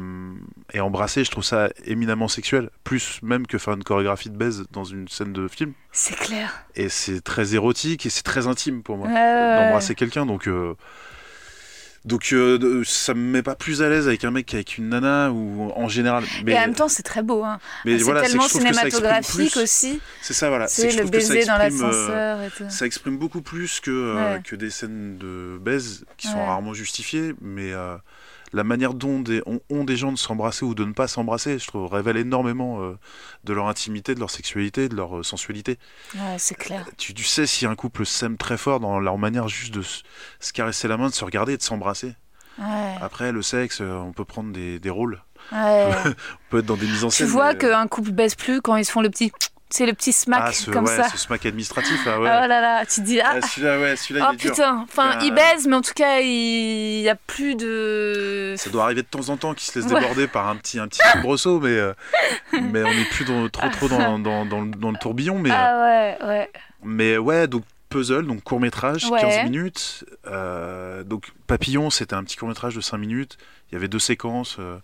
[0.73, 4.65] et embrasser, je trouve ça éminemment sexuel, plus même que faire une chorégraphie de baise
[4.71, 5.73] dans une scène de film.
[5.91, 6.65] C'est clair.
[6.75, 10.25] Et c'est très érotique et c'est très intime pour moi d'embrasser quelqu'un.
[10.25, 10.47] Donc,
[12.05, 15.31] donc euh, ça me met pas plus à l'aise avec un mec qu'avec une nana
[15.31, 16.23] ou en général.
[16.45, 17.43] Mais, Et en même temps, c'est très beau.
[17.43, 17.59] Hein.
[17.83, 19.99] mais voilà, que tellement je que cinématographique aussi.
[20.21, 20.67] C'est ça, voilà.
[20.67, 22.65] C'est le baiser dans exprime, euh, l'ascenseur et tout.
[22.69, 24.41] ça exprime beaucoup plus que, euh, Ouais.
[24.43, 26.45] que des scènes de baise qui sont Ouais.
[26.45, 27.71] rarement justifiées, mais
[28.55, 31.59] la manière dont des, ont, ont des gens de s'embrasser ou de ne pas s'embrasser,
[31.59, 32.97] je trouve, révèle énormément euh,
[33.43, 35.77] de leur intimité, de leur sexualité, de leur euh, sensualité.
[36.15, 36.87] Ouais, c'est clair.
[36.97, 40.01] Tu, tu sais si un couple s'aime très fort dans leur manière juste de se,
[40.39, 42.15] se caresser la main, de se regarder et de s'embrasser.
[42.57, 42.95] Ouais.
[43.01, 45.89] Après, le sexe, euh, on peut prendre des, des rôles, ouais.
[46.05, 46.13] on
[46.49, 47.27] peut être dans des mises en tu scène.
[47.27, 49.31] vois mais- qu'un couple baisse plus quand ils se font le petit.
[49.71, 51.09] C'est le petit smack ah, ce, comme ouais, ça.
[51.09, 52.29] ce smack administratif, ah ouais.
[52.43, 54.51] Oh là là, tu te dis, ah, Ah, celui-là, ouais, celui-là, oh il est dur.
[54.51, 54.77] putain.
[54.83, 58.53] Enfin, Euh, il baise, mais en tout cas, il n'y a plus de.
[58.57, 59.99] Ça doit arriver de temps en temps qu'ils se Ouais.
[59.99, 61.93] déborder par un petit, un petit soubresaut, mais, euh,
[62.53, 65.39] mais on n'est plus dans- trop, trop dans, dans, dans le- dans le tourbillon.
[65.39, 65.81] Mais, euh, Ah
[66.21, 66.51] ouais, ouais.
[66.83, 69.19] mais ouais, donc puzzle, donc court métrage, Ouais.
[69.19, 70.05] 15 minutes.
[70.27, 73.37] Euh, donc Papillon, c'était un petit court métrage de 5 minutes.
[73.71, 74.57] Il y avait deux séquences.
[74.59, 74.77] euh,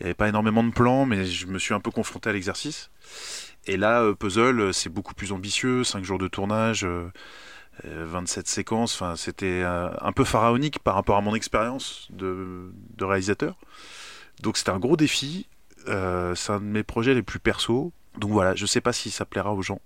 [0.00, 2.32] il n'y avait pas énormément de plans, mais je me suis un peu confronté à
[2.32, 2.88] l'exercice.
[3.68, 5.84] Et là, euh, puzzle, euh, c'est beaucoup plus ambitieux.
[5.84, 6.84] 5 jours de tournage.
[6.84, 7.10] euh,
[7.84, 13.04] euh, 27 séquences, enfin c'était un peu pharaonique par rapport à mon expérience de, de
[13.04, 13.54] réalisateur.
[14.42, 15.46] Donc c'était un gros défi.
[15.86, 17.92] Euh, c'est un de mes projets les plus perso.
[18.16, 19.80] Donc voilà, je sais pas si ça plaira aux gens.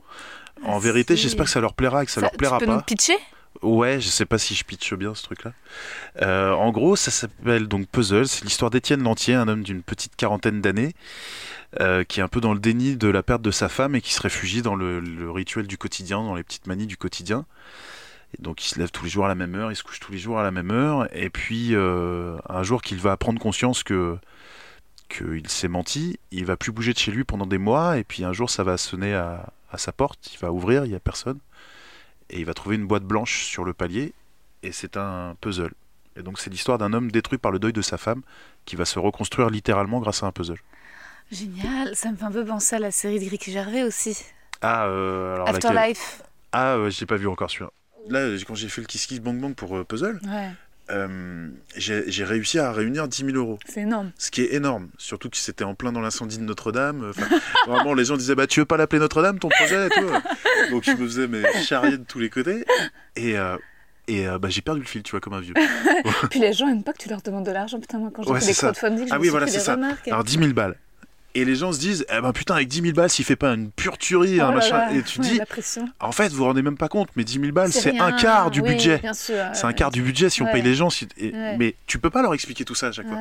[0.64, 2.70] En Ah, vérité, j'espère que ça leur plaira et que ça, leur plaira tu peux
[2.70, 2.76] pas.
[2.76, 3.18] nous pitcher?
[3.60, 5.52] Ouais, je sais pas si je pitche bien ce truc-là.
[6.22, 8.26] Euh, en gros, ça s'appelle donc Puzzle.
[8.26, 10.94] C'est l'histoire d'Étienne Lantier, un homme d'une petite quarantaine d'années,
[11.80, 14.00] euh, qui est un peu dans le déni de la perte de sa femme et
[14.00, 17.46] qui se réfugie dans le, rituel du quotidien, dans les petites manies du quotidien.
[18.38, 20.10] Donc, il se lève tous les jours à la même heure, il se couche tous
[20.10, 21.06] les jours à la même heure.
[21.14, 24.16] Et puis, euh, un jour qu'il va prendre conscience que
[25.08, 27.98] qu'il s'est menti, il va plus bouger de chez lui pendant des mois.
[27.98, 30.32] Et puis, un jour, ça va sonner à, à sa porte.
[30.32, 31.38] Il va ouvrir, il y a personne
[32.32, 34.12] et il va trouver une boîte blanche sur le palier
[34.62, 35.72] et c'est un puzzle.
[36.16, 38.22] Et donc c'est l'histoire d'un homme détruit par le deuil de sa femme
[38.64, 40.58] qui va se reconstruire littéralement grâce à un puzzle.
[41.30, 44.18] Génial, ça me fait un peu penser à la série de Ricky Gervais aussi.
[44.60, 45.70] Ah, euh, alors laquelle?
[45.70, 46.22] Afterlife.
[46.52, 47.70] Ah, euh, j'ai pas vu encore celui-là.
[48.08, 50.50] Là, quand j'ai fait le Kiss Kiss Bang Bang pour euh, Puzzle, Ouais,
[50.92, 53.58] euh, j'ai réussi à réunir 10 000 euros.
[53.66, 54.12] c'est énorme.
[54.18, 57.10] Ce qui est énorme, surtout que c'était en plein dans l'incendie de Notre-Dame.
[57.10, 57.26] Enfin,
[57.66, 60.10] vraiment, les gens disaient bah tu veux pas l'appeler Notre-Dame ton projet et tout.
[60.70, 62.64] Donc je me faisais mais charrier de tous les côtés
[63.16, 63.56] et euh,
[64.08, 65.54] et euh, bah, j'ai perdu le fil, tu vois, comme un vieux.
[66.30, 67.78] Puis les gens aiment pas que tu leur demandes de l'argent.
[67.80, 69.58] Putain, moi quand j'ai Ouais, fait des crowdfunding, je Ah me oui, suis voilà, c'est
[69.58, 69.74] des ça.
[69.76, 70.08] remarques.
[70.08, 70.76] Alors 10 000 balles.
[71.34, 73.52] Et les gens se disent, eh ben putain, avec 10 000 balles, s'il fait pas
[73.54, 74.76] une pure tuerie, Oh un là machin.
[74.78, 75.40] là, Et tu ouais, dis,
[76.00, 78.50] en fait, vous vous rendez même pas compte, mais 10 000 balles, c'est un quart
[78.50, 79.00] du oui, budget.
[79.12, 80.90] C'est un quart du budget si on paye les gens.
[80.90, 81.56] si- et- Ouais.
[81.56, 83.16] Mais tu peux pas leur expliquer tout ça à chaque fois.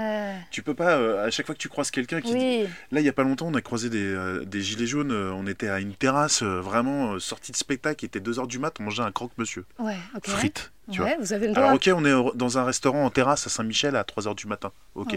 [0.52, 2.34] Tu peux pas, euh, à chaque fois que tu croises quelqu'un qui.
[2.34, 4.86] dit- Oui, Là, il y a pas longtemps, on a croisé des, euh, des gilets
[4.88, 5.12] jaunes.
[5.12, 8.04] euh, on était à une terrasse, vraiment sortie de spectacle.
[8.04, 9.66] Il était 2h du mat, on mangeait un croque-monsieur.
[9.80, 10.28] ouais, ok.
[10.28, 10.72] Frites.
[10.92, 11.10] Tu vois.
[11.10, 11.64] Ouais, vous avez le droit.
[11.66, 14.72] Alors, ok, on est dans un restaurant en terrasse à Saint-Michel à 3h du matin.
[14.96, 15.14] Ok.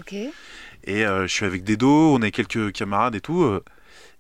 [0.87, 3.43] Et euh, je suis avec des dos, on est quelques camarades et tout.
[3.43, 3.63] euh,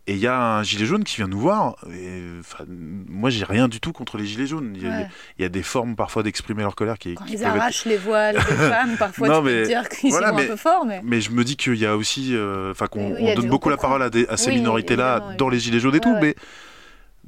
[0.06, 1.76] Et il y a un gilet jaune qui vient nous voir.
[1.90, 2.20] Et,
[2.68, 4.72] moi, j'ai rien du tout contre les gilets jaunes.
[4.76, 5.08] Il y a, Ouais.
[5.38, 7.56] il y a des formes parfois d'exprimer leur colère qui, Quand qui ils peuvent être-
[7.56, 8.40] arrachent les voiles des
[8.70, 11.00] femmes, parfois Non, tu mais dire qu'ils voilà, y vont mais- un peu fort, mais.
[11.04, 13.76] Mais je me dis qu'il y a aussi, euh, enfin qu'on Oui, donne beaucoup la
[13.78, 16.34] parole à, des- à ces Oui, minorités-là dans les gilets jaunes et tout, Ouais, mais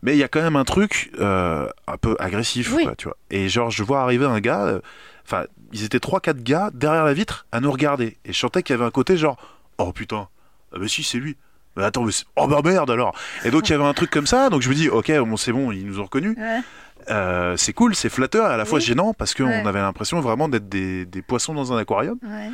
[0.03, 2.85] mais il y a quand même un truc euh, un peu agressif, Oui.
[2.85, 3.17] quoi, tu vois.
[3.31, 4.81] Et genre, je vois arriver un gars, euh,
[5.25, 8.63] enfin, ils étaient trois, quatre gars derrière la vitre à nous regarder, et je sentais
[8.63, 9.37] qu'il y avait un côté genre,
[9.79, 10.29] oh putain,
[10.75, 11.37] ah bah si c'est lui.
[11.77, 13.15] Mais attends, mais oh bah merde alors.
[13.45, 15.37] Et donc il y avait un truc comme ça, donc je me dis, ok, bon
[15.37, 16.37] c'est bon, ils nous ont reconnus.
[16.39, 16.61] Ouais.
[17.11, 18.85] Euh, c'est cool, c'est flatteur, et à la fois Oui.
[18.85, 19.67] gênant parce qu'on Ouais.
[19.67, 22.19] avait l'impression vraiment d'être des, des poissons dans un aquarium.
[22.23, 22.51] Ouais.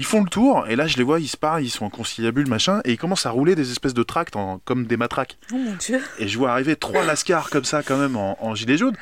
[0.00, 1.90] Ils font le tour, et là je les vois, ils se parlent, ils sont en
[1.90, 5.36] conciliabule, machin, et ils commencent à rouler des espèces de tracts en- comme des matraques.
[5.52, 6.00] Oh mon dieu.
[6.18, 8.96] Et je vois arriver trois lascars comme ça, quand même, en, en gilet jaune.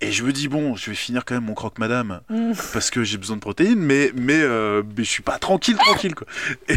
[0.00, 2.52] Et je me dis, bon, je vais finir quand même mon croque-madame, Mm.
[2.72, 6.16] parce que j'ai besoin de protéines, mais, mais, euh, mais je suis pas tranquille, tranquille,
[6.16, 6.26] quoi.
[6.68, 6.74] Et,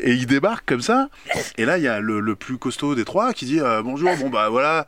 [0.00, 1.08] et ils débarquent comme ça,
[1.56, 4.14] et là, il y a le, le plus costaud des trois qui dit, euh, bonjour,
[4.18, 4.86] bon bah voilà,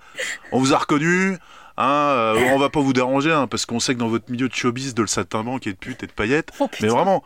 [0.52, 1.38] on vous a reconnu,
[1.76, 4.48] hein, euh, on va pas vous déranger, hein, parce qu'on sait que dans votre milieu
[4.48, 7.22] de showbiz, de le saltimbanque et de pute et de paillettes, Oh, mais vraiment.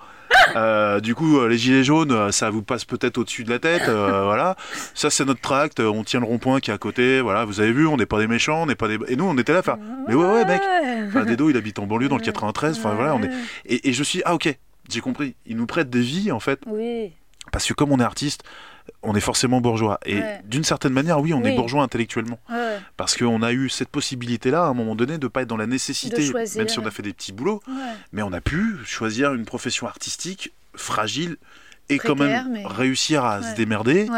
[0.55, 3.83] Euh, du coup, euh, les gilets jaunes, ça vous passe peut-être au-dessus de la tête,
[3.89, 4.57] euh, voilà.
[4.95, 5.81] Ça, c'est notre tract.
[5.81, 7.21] On tient le rond-point qui est à côté.
[7.21, 8.99] Voilà, vous avez vu, on n'est pas des méchants, on n'est pas des.
[9.09, 9.79] Et nous, on était là, enfin,
[10.09, 10.63] mais ouais, ouais, mec.
[11.09, 12.79] Enfin, Dedo, il habite en banlieue dans le 93.
[12.79, 13.31] Enfin, voilà, on est.
[13.67, 14.57] Et, et je suis, ah ok,
[14.89, 15.35] j'ai compris.
[15.47, 17.13] Ils nous prêtent des vies, en fait, Oui.
[17.53, 18.45] parce que comme on est artiste,
[19.03, 19.99] on est forcément bourgeois.
[20.07, 20.41] Et Ouais.
[20.45, 22.39] d'une certaine manière, oui, on est bourgeois intellectuellement.
[22.51, 22.79] Ouais.
[22.97, 25.67] Parce qu'on a eu cette possibilité-là, à un moment donné, de pas être dans la
[25.67, 26.59] nécessité, choisir.
[26.59, 27.75] même si on a fait des petits boulots, Ouais.
[28.13, 31.37] mais on a pu choisir une profession artistique fragile
[31.89, 34.09] et quand même mais- réussir à se démerder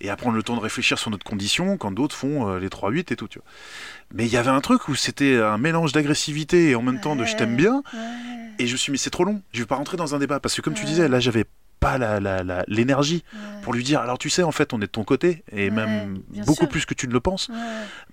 [0.00, 2.70] et à prendre le temps de réfléchir sur notre condition quand d'autres font euh, les
[2.70, 3.28] 3-8 et tout.
[3.28, 3.46] Tu vois.
[4.14, 7.16] Mais il y avait un truc où c'était un mélange d'agressivité et en même temps
[7.16, 7.82] de je t'aime bien.
[8.58, 10.18] Et je me suis dit, mais c'est trop long, je vais pas rentrer dans un
[10.18, 10.40] débat.
[10.40, 11.44] Parce que comme tu disais, là, j'avais
[11.80, 13.60] pas la- la- la- l'énergie Ouais.
[13.62, 15.70] pour lui dire, alors tu sais, en fait, on est de ton côté, et Ouais,
[15.70, 16.68] même beaucoup sûr.
[16.68, 17.48] plus que tu ne le penses.
[17.48, 17.54] Ouais.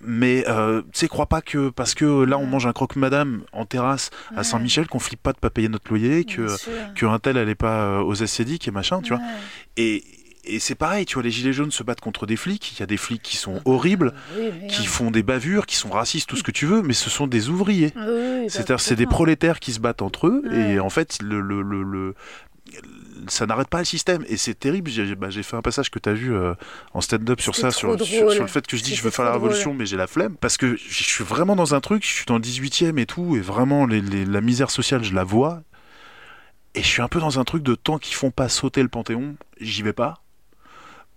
[0.00, 3.64] Mais euh, tu sais, crois pas que parce que là, on mange un croque-madame en
[3.66, 4.44] terrasse à.
[4.44, 6.72] Saint-Michel, qu'on flippe pas de pas payer notre loyer, que sûr.
[6.94, 9.22] qu'un tel allait pas euh, aux ascédiques et machin, tu vois.
[9.76, 10.04] Et,
[10.48, 12.72] et c'est pareil, tu vois, les gilets jaunes se battent contre des flics.
[12.76, 14.86] Il y a des flics qui sont horribles, Oui, mais, qui hein.
[14.86, 17.48] font des bavures, qui sont racistes, tout ce que tu veux, mais ce sont des
[17.48, 17.92] ouvriers.
[17.96, 20.88] Ah oui, oui, bah, C'est-à-dire, c'est des prolétaires qui se battent entre eux, et en
[20.90, 22.14] fait, le, le-
[23.28, 24.24] ça n'arrête pas le système.
[24.28, 24.90] Et c'est terrible.
[24.90, 26.54] J'ai bah, fait un passage que tu as vu euh,
[26.94, 29.48] en stand-up sur ça, sur, le fait que je dis je veux faire la drôle.
[29.48, 30.36] révolution, mais j'ai la flemme.
[30.36, 33.36] Parce que je suis vraiment dans un truc, je suis dans le 18e et tout,
[33.36, 35.62] et vraiment, les, les- la misère sociale, je la vois.
[36.74, 38.88] Et je suis un peu dans un truc de tant qu'ils font pas sauter le
[38.88, 40.22] Panthéon, j'y vais pas.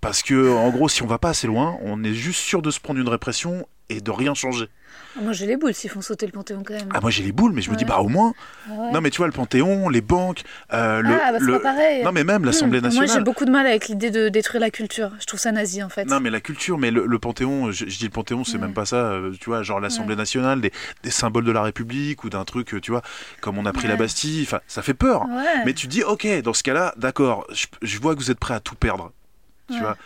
[0.01, 2.71] Parce que, en gros, si on va pas assez loin, on est juste sûr de
[2.71, 4.69] se prendre une répression et de rien changer.
[5.17, 6.89] Ah, Moi, j'ai les boules s'ils font sauter le Panthéon quand même.
[6.93, 8.33] Ah, moi j'ai les boules, mais je me dis, bah au moins.
[8.67, 8.91] Ah ouais.
[8.91, 10.43] Non, mais tu vois, le Panthéon, les banques,
[10.73, 11.09] euh, le.
[11.13, 12.03] ah, bah, c'est le- pas pareil.
[12.03, 13.09] Non, mais même l'Assemblée Moi, nationale.
[13.09, 15.11] j'ai beaucoup de mal avec l'idée de détruire la culture.
[15.19, 16.05] Je trouve ça nazi, en fait.
[16.05, 18.59] Non, mais la culture, mais le, le Panthéon, je, je dis le Panthéon, c'est Ouais.
[18.59, 20.19] même pas ça, euh, tu vois, genre l'Assemblée Ouais.
[20.19, 20.71] nationale, des,
[21.03, 23.01] des symboles de la République ou d'un truc, euh, tu vois,
[23.41, 23.95] comme on a pris la.
[23.99, 25.23] Bastille, enfin, ça fait peur.
[25.29, 25.63] Ouais.
[25.65, 28.53] Mais tu dis, ok, dans ce cas-là, d'accord, je, je vois que vous êtes prêt
[28.53, 29.11] à tout perdre,
[29.69, 29.97] tu vois.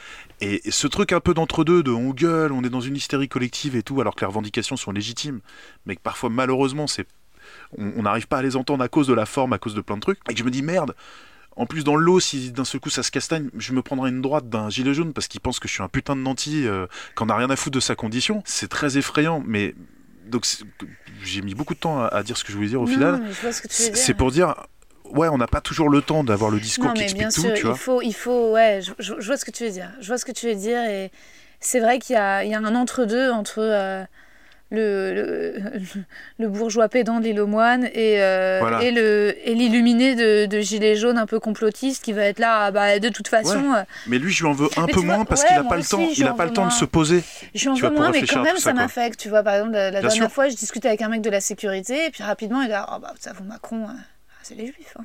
[0.43, 3.29] Et, et ce truc un peu d'entre-deux, de on gueule, on est dans une hystérie
[3.29, 5.39] collective et tout, alors que les revendications sont légitimes,
[5.85, 7.07] mais que parfois, malheureusement, c'est
[7.77, 9.95] on n'arrive pas à les entendre à cause de la forme, à cause de plein
[9.95, 10.95] de trucs, et que je me dis, merde,
[11.55, 14.09] en plus, dans le lot, si d'un seul coup ça se castagne, je me prendrai
[14.09, 16.65] une droite d'un gilet jaune parce qu'il pense que je suis un putain de nanti,
[16.65, 18.41] euh, qu'on n'a rien à foutre de sa condition.
[18.45, 19.75] C'est très effrayant, mais.
[20.25, 20.47] Donc,
[21.21, 22.91] j'ai mis beaucoup de temps à, à dire ce que je voulais dire au Non,
[22.91, 23.29] final.
[23.59, 24.55] c'est pour dire,
[25.13, 27.29] ouais, on n'a pas toujours le temps d'avoir le discours non, qui mais explique bien
[27.29, 27.73] tout, sûr, tu vois.
[27.75, 29.89] il faut, il faut, ouais, je, je- je vois ce que tu veux dire.
[30.01, 31.11] Je vois ce que tu veux dire et
[31.59, 34.03] c'est vrai qu'il y a, il y a un entre-deux entre euh,
[34.71, 35.59] le, le,
[36.39, 38.81] le bourgeois pédant de l'île aux moines et, euh, Voilà.
[38.83, 42.65] et le et l'illuminé de, de gilet jaune un peu complotiste qui va être là,
[42.65, 44.99] ah bah, de toute façon, euh, Mais lui, je lui en veux un Mais peu
[45.01, 45.99] vois, moins parce ouais, qu'il n'a pas le temps.
[45.99, 47.23] Il lui en pas le veux temps de se poser.
[47.53, 49.19] je peu vois, pour moins, mais quand même ça m'affecte.
[49.19, 50.31] Tu vois, par exemple, la, dernière sûr.
[50.31, 52.99] fois, je discutais avec un mec de la sécurité et puis rapidement, il a, oh
[52.99, 53.93] bah, ça vous Macron, ah,
[54.43, 54.95] c'est les juifs.
[54.99, 55.03] Hein.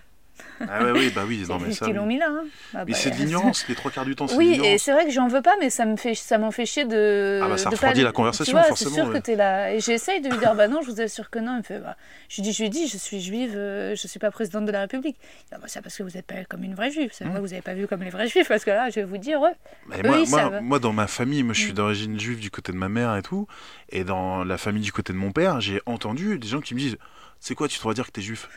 [0.60, 1.86] Ah ouais, oui, bah oui, C'est non mais ça.
[1.86, 1.92] oui.
[1.92, 2.28] l'ont mis là.
[2.30, 2.44] Hein.
[2.72, 4.78] Ah Mais bah, c'est de l'ignorance, les trois quarts du temps, c'est de Oui, et
[4.78, 7.40] c'est vrai que j'en veux pas, mais ça me fait, ça m'en fait chier de.
[7.42, 9.18] Ah bah, ça refroidit la conversation, tu vois, forcément, C'est sûr ouais.
[9.18, 9.72] que t'es là.
[9.74, 11.54] Et j'essaye de lui dire, bah non, je vous assure que non.
[11.54, 11.96] Il me fait, bah,
[12.28, 14.70] je lui dis, je lui dis, je suis juive, euh, je suis pas présidente de
[14.72, 15.16] la République.
[15.50, 17.10] Ah bah, c'est parce que vous êtes pas comme une vraie juive.
[17.12, 17.38] C'est Mmh.
[17.40, 19.40] vous avez pas vu comme les vrais juifs, parce que là, je vais vous dire.
[19.88, 21.76] Mais Eux, moi, ils moi, moi, dans ma famille, moi, je suis Mm.
[21.76, 23.46] d'origine juive du côté de ma mère et tout.
[23.90, 26.78] Et dans la famille du côté de mon père, j'ai entendu des gens qui me
[26.80, 26.96] disent
[27.40, 28.48] C'est quoi, tu devrais dire que t'es juif?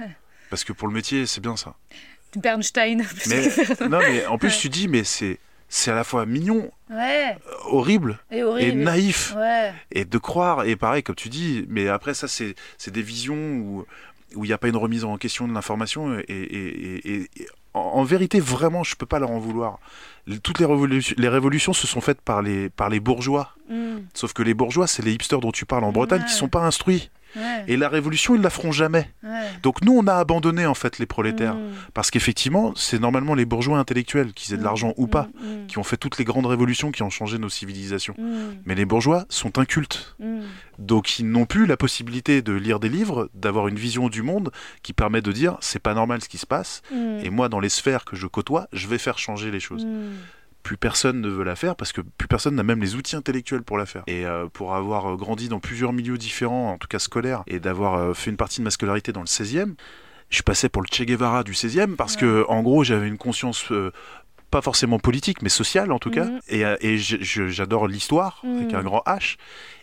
[0.00, 0.10] Ouais.
[0.50, 1.74] Parce que pour le métier, c'est bien ça.
[2.36, 3.02] Bernstein.
[3.28, 3.48] Mais,
[3.88, 4.58] non, mais en plus, Ouais.
[4.60, 5.38] tu dis Mais c'est.
[5.72, 9.34] C'est à la fois mignon, ouais, euh, horrible et naïf.
[9.36, 13.02] Ouais, Et de croire, et pareil, comme tu dis, mais après, ça, c'est c'est des
[13.02, 13.86] visions où
[14.34, 16.18] où il n'y a pas une remise en question de l'information.
[16.18, 19.78] Et, et- et- et- en, en vérité, vraiment, je peux pas leur en vouloir.
[20.42, 23.54] Toutes les, révolutions, les révolutions se sont faites par les, par les bourgeois.
[23.68, 23.98] Mm.
[24.12, 26.38] Sauf que les bourgeois, c'est les hipsters dont tu parles en Bretagne, qui Ouais.
[26.38, 27.10] sont pas instruits.
[27.36, 29.08] Ouais, Et la révolution, ils la feront jamais.
[29.22, 29.30] ouais.
[29.62, 31.54] Donc nous, on a abandonné en fait les prolétaires.
[31.54, 31.70] Mm.
[31.94, 35.78] Parce qu'effectivement, c'est normalement les bourgeois intellectuels, qu'ils aient de l'argent ou pas, Mm, qui
[35.78, 38.14] ont fait toutes les grandes révolutions qui ont changé nos civilisations.
[38.18, 40.16] mm, Mais les bourgeois sont incultes.
[40.18, 40.40] mm,
[40.78, 44.50] Donc ils n'ont plus la possibilité de lire des livres, d'avoir une vision du monde
[44.82, 46.82] qui permet de dire c'est pas normal ce qui se passe.
[46.92, 49.86] mm, Et moi, dans les sphères que je côtoie, je vais faire changer les choses.
[50.62, 53.62] Plus personne ne veut la faire parce que plus personne n'a même les outils intellectuels
[53.62, 54.02] pour la faire.
[54.06, 57.60] Et euh, pour avoir euh, grandi dans plusieurs milieux différents, en tout cas scolaires, et
[57.60, 59.74] d'avoir euh, fait une partie de ma scolarité dans le 16e,
[60.28, 63.70] je passais pour le Che Guevara du 16e parce que, en gros, j'avais une conscience.
[63.72, 63.90] euh,
[64.50, 66.24] pas forcément politique, mais sociale en tout cas.
[66.24, 66.40] Mhm.
[66.48, 68.78] Et, j'adore l'histoire, avec Mhm.
[68.80, 69.36] un grand H.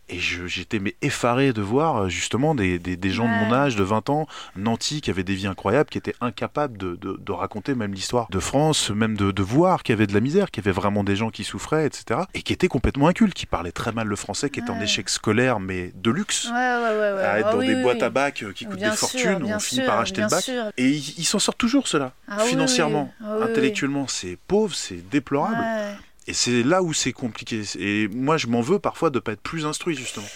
[0.10, 3.76] Et j'étais mais effaré de voir euh, justement des, des- des gens de mon âge,
[3.76, 7.32] de 20 ans, nantis, qui avaient des vies incroyables, qui étaient incapables de, de- de
[7.34, 10.50] raconter même l'histoire de France, même de, de voir qu'il y avait de la misère,
[10.50, 12.22] qu'il y avait vraiment des gens qui souffraient, etc.
[12.34, 15.10] Et qui étaient complètement incultes, qui parlaient très mal le français, qui étaient en échec
[15.10, 16.46] scolaire, mais de luxe.
[16.46, 17.24] Ouais, ouais, ouais, ouais.
[17.26, 18.04] À être Ah dans oui, des oui, boîtes oui.
[18.04, 20.42] à bac euh, qui coûtent Bien des sûr, fortunes, on finit par acheter le bac.
[20.44, 20.64] sûr.
[20.78, 22.14] Et ils s'en sortent toujours, ceux-là.
[22.30, 23.14] Ah Financièrement.
[23.22, 25.58] Ah intellectuellement, c'est pauvre, c'est déplorable.
[26.28, 27.64] Et c'est là où c'est compliqué.
[27.80, 30.28] Et moi, je m'en veux parfois de pas être plus instruit, justement.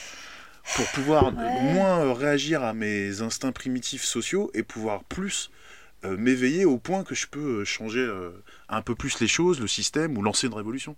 [0.74, 1.50] Pour pouvoir Ouais.
[1.50, 5.52] moins euh, réagir à mes instincts primitifs sociaux et pouvoir plus
[6.06, 8.32] euh, m'éveiller au point que je peux euh, changer euh,
[8.70, 10.96] un peu plus les choses, le système ou lancer une révolution.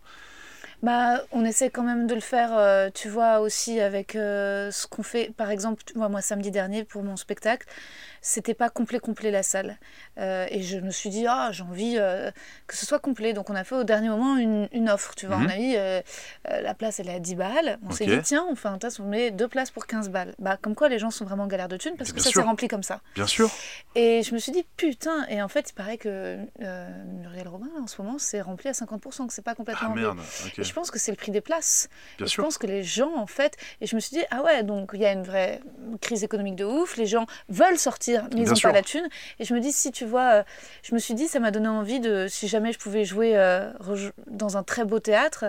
[0.84, 5.04] Bah, on essaie quand même de le faire, euh, tu vois, aussi avec ce qu'on
[5.04, 5.32] fait.
[5.36, 7.66] Par exemple, moi, samedi dernier, pour mon spectacle,
[8.26, 9.78] c'était pas complet, complet la salle.
[10.17, 12.32] Euh, et je me suis dit, ah, j'ai envie euh,
[12.67, 13.34] que ce soit complet.
[13.34, 15.36] Donc, on a fait au dernier moment une, une offre, tu vois.
[15.38, 15.45] Mhm.
[15.45, 16.01] On a dit, euh,
[16.45, 17.80] la place, elle est à 10 balles.
[17.88, 20.34] On s'est dit, tiens, on fait un test, on met deux places pour 15 balles.
[20.39, 22.30] Bah, comme quoi, les gens sont vraiment en galère de thunes parce que Bien ça
[22.32, 22.41] sûr.
[22.41, 23.01] s'est rempli comme ça.
[23.15, 23.51] Bien sûr.
[23.95, 26.38] Et je me suis dit, putain, et en fait, il paraît que
[27.19, 30.19] Muriel Robin, en ce moment, c'est rempli à 50%, que c'est pas complètement Ah merde.
[30.45, 30.59] ok.
[30.59, 31.89] Et je pense que c'est le prix des places.
[32.17, 32.43] Bien Et je sûr.
[32.43, 35.01] pense que les gens, en fait, et je me suis dit, ah ouais, donc il
[35.01, 35.59] y a une vraie
[36.01, 39.07] crise économique de ouf, les gens veulent sortir, mais ils n'ont pas la thune.
[39.39, 40.43] Et je me dis, si tu vois, euh,
[40.84, 43.72] je me suis dit, ça m'a donné envie de, si jamais je pouvais jouer euh,
[44.28, 45.45] dans un très beau théâtre,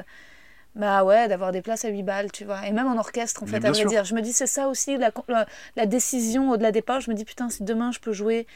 [0.75, 2.67] bah ouais, d'avoir des places à 8 balles, tu vois.
[2.67, 3.89] Et même en orchestre, en Mais fait, à vrai sûr.
[3.89, 4.05] dire.
[4.05, 5.47] Je me dis, c'est ça aussi, la, la,
[5.77, 7.01] la décision au-delà des départ.
[7.01, 8.47] Je me dis, putain, si demain je peux jouer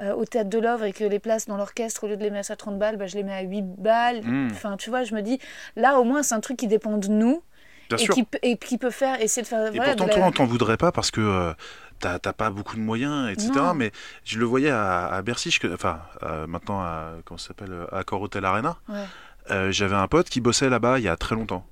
[0.00, 2.30] euh, au théâtre de l'œuvre et que les places dans l'orchestre, au lieu de les
[2.30, 4.22] mettre à 30 balles, bah, je les mets à 8 balles.
[4.22, 4.48] Mm.
[4.52, 5.40] Enfin, tu vois, je me dis,
[5.74, 7.42] là, au moins, c'est un truc qui dépend de nous
[7.88, 8.14] Bien et sûr.
[8.14, 9.66] qui, peut- et qui peut faire, essayer de faire.
[9.66, 11.52] Et voilà, pourtant, la- toi, on t'en voudrait pas parce que euh,
[11.98, 13.50] t'as pas beaucoup de moyens, etc.
[13.54, 13.74] Non.
[13.74, 13.92] Mais
[14.24, 18.20] je le voyais à, à Bercy, je- enfin, euh, maintenant, à, comment s'appelle, à Accor
[18.22, 18.76] Hotel Arena.
[18.88, 19.04] Ouais.
[19.50, 21.66] Euh, J'avais un pote qui bossait là-bas il y a très longtemps.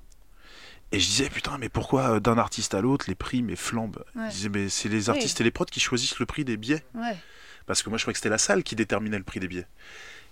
[0.91, 4.03] Et je disais, putain, mais pourquoi euh, d'un artiste à l'autre, les prix, mais flambent
[4.15, 4.27] Ouais.
[4.29, 6.83] Je disais, mais c'est les artistes et les prods qui choisissent le prix des billets.
[6.93, 7.17] Ouais.
[7.65, 9.67] Parce que moi, je croyais que c'était la salle qui déterminait le prix des billets.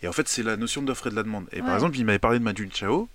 [0.03, 1.47] Et en fait, c'est la notion d'offre et de la demande.
[1.51, 3.09] Et par exemple, il m'avait parlé de Manu Chao.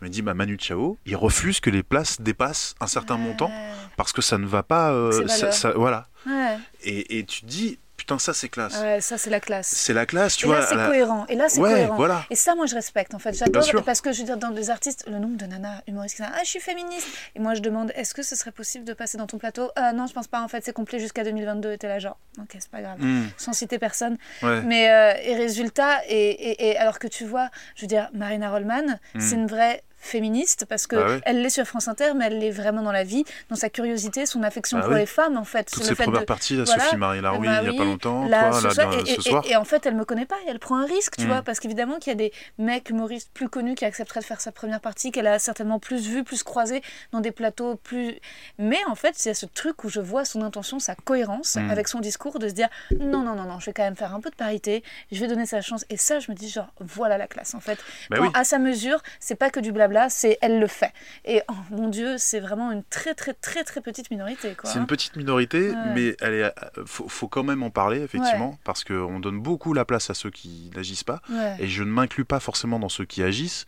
[0.00, 3.50] Il m'a dit, bah, Manu Chao, il refuse que les places dépassent un certain montant
[3.96, 4.90] parce que ça ne va pas.
[4.92, 6.07] euh, ça- ça- voilà.
[6.26, 6.56] Ouais.
[6.82, 8.78] Et, et tu te dis, putain, ça c'est classe.
[8.80, 9.68] Ouais, ça, c'est la classe.
[9.68, 10.60] C'est la classe, tu et vois.
[10.60, 11.26] là, c'est la- cohérent.
[11.28, 11.96] Et là, c'est Ouais, cohérent.
[11.96, 12.24] voilà.
[12.30, 13.32] Et ça, moi, je respecte, en fait.
[13.34, 16.22] J'adore, parce que, je veux dire, dans les artistes, le nombre de nanas humoristes qui
[16.22, 17.06] disent Ah, je suis féministe.
[17.34, 19.70] Et moi, je demande Est-ce que ce serait possible de passer dans ton plateau?
[19.76, 21.72] Ah, Non, je pense pas, en fait, c'est complet jusqu'à 2022.
[21.72, 22.98] Et t'es là, genre, ok, c'est pas grave.
[23.00, 24.16] Hmm, Sans citer personne.
[24.42, 24.62] ouais.
[24.62, 28.98] Mais, euh, et résultat, et, et- alors que tu vois, je veux dire, Marina Rollman,
[29.18, 31.20] c'est une vraie féministe parce que ouais.
[31.24, 34.26] elle l'est sur France Inter mais elle l'est vraiment dans la vie dans sa curiosité
[34.26, 35.00] son affection Bah pour oui.
[35.00, 36.84] les femmes en fait Toutes fait premières de- parties, là, voilà.
[36.84, 39.22] Sophie-Marie Laroui, Bah il y a pas longtemps, toi, ce là, soir, et, ce et-
[39.22, 39.44] soir.
[39.46, 41.28] et en fait elle me connaît pas et elle prend un risque tu Mm.
[41.28, 44.40] vois parce qu'évidemment qu'il y a des mecs humoristes plus connus qui accepteraient de faire
[44.40, 46.80] sa première partie qu'elle a certainement plus vu plus croisé
[47.12, 48.18] dans des plateaux plus
[48.58, 51.70] mais en fait c'est ce truc où je vois son intention sa cohérence Mm.
[51.70, 52.68] avec son discours de se dire
[53.00, 55.26] non non non non je vais quand même faire un peu de parité je vais
[55.26, 57.78] donner sa chance et ça je me dis genre voilà la classe en fait
[58.10, 58.30] Bah Quand oui.
[58.34, 60.92] à sa mesure c'est pas que du blabla c'est elle le fait
[61.24, 64.86] et oh, mon dieu c'est vraiment une très très très très petite minorité C'est une
[64.86, 65.74] petite minorité, Ouais.
[65.94, 66.50] mais elle est, euh,
[66.86, 70.30] faut, faut quand même en parler, effectivement, parce qu'on donne beaucoup la place à ceux
[70.30, 71.20] qui n'agissent pas.
[71.30, 71.56] Ouais.
[71.60, 73.66] Et je ne m'inclus pas forcément dans ceux qui agissent.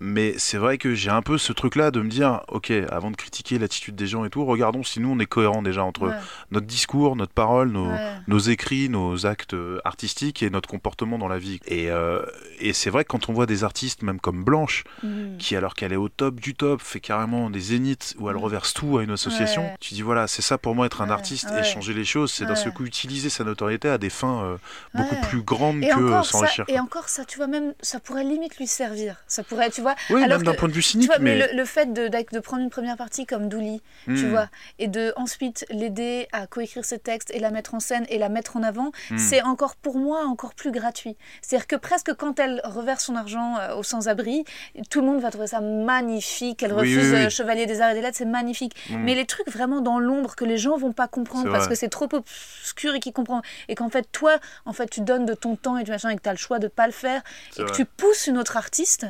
[0.00, 3.16] Mais c'est vrai que j'ai un peu ce truc-là de me dire, ok, avant de
[3.16, 6.14] critiquer l'attitude des gens et tout, regardons si nous on est cohérent déjà entre Ouais.
[6.50, 8.12] notre discours, notre parole, nos, Ouais.
[8.26, 11.60] nos écrits, nos actes euh, artistiques et notre comportement dans la vie.
[11.66, 12.24] Et, euh,
[12.58, 15.36] et c'est vrai que quand on voit des artistes, même comme Blanche, Mhm.
[15.38, 18.72] qui alors qu'elle est au top du top, fait carrément des zéniths où elle reverse
[18.72, 19.76] tout à une association, Ouais.
[19.78, 22.46] tu dis voilà, c'est ça pour moi être un artiste et changer les choses, c'est
[22.46, 24.56] d'un seul coup utiliser sa notoriété à des fins euh,
[24.94, 26.64] beaucoup plus grandes Et que s'enrichir.
[26.68, 29.16] et encore ça, tu vois, même ça pourrait limite lui servir.
[29.26, 29.94] Ça pourrait, tu vois.
[30.10, 31.48] Oui, Alors même d'un point de vue Tu cynique, vois, mais, mais.
[31.52, 34.30] le, le fait de, prendre une première partie comme Douli, tu Hmm.
[34.30, 38.18] vois, et de ensuite l'aider à coécrire ses textes et la mettre en scène et
[38.18, 39.18] la mettre en avant, Hmm.
[39.18, 41.16] c'est encore pour moi encore plus gratuit.
[41.42, 44.44] C'est-à-dire que presque quand elle reverse son argent euh, aux sans-abri,
[44.90, 46.62] tout le monde va trouver ça magnifique.
[46.62, 47.24] Elle Oui, refuse oui, oui.
[47.26, 48.74] euh, Chevalier des Arts et des Lettres, c'est magnifique.
[48.90, 48.96] Mm.
[49.04, 51.88] Mais les trucs vraiment dans l'ombre que les gens vont pas comprendre parce que c'est
[51.88, 55.56] trop obscur et qu'ils comprennent et qu'en fait toi, en fait, tu donnes de ton
[55.56, 57.22] temps et du machin et que tu as le choix de pas le faire
[57.58, 59.06] et que tu pousses une autre artiste.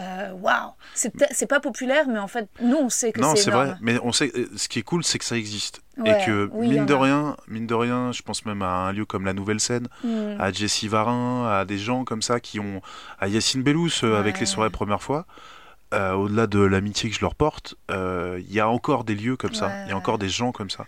[0.00, 3.34] Euh, Waouh, c'est peut- c'est pas populaire, mais en fait, nous on sait que Non,
[3.36, 3.66] c'est c'est énorme.
[3.68, 3.76] vrai.
[3.82, 5.82] Mais on sait, euh, ce qui est cool, c'est que ça existe.
[5.98, 7.00] Ouais, et que, oui, mine de a.
[7.00, 10.40] rien, mine de rien, je pense même à un lieu comme la Nouvelle Scène, Mm.
[10.40, 12.80] à Jessie Varin, à des gens comme ça qui ont.
[13.18, 15.26] à Yacine Bellous euh, avec les soirées première fois.
[15.92, 19.36] euh, Au-delà de l'amitié que je leur porte, euh, il y a encore des lieux
[19.36, 20.86] comme ça, il y a encore des gens comme ça.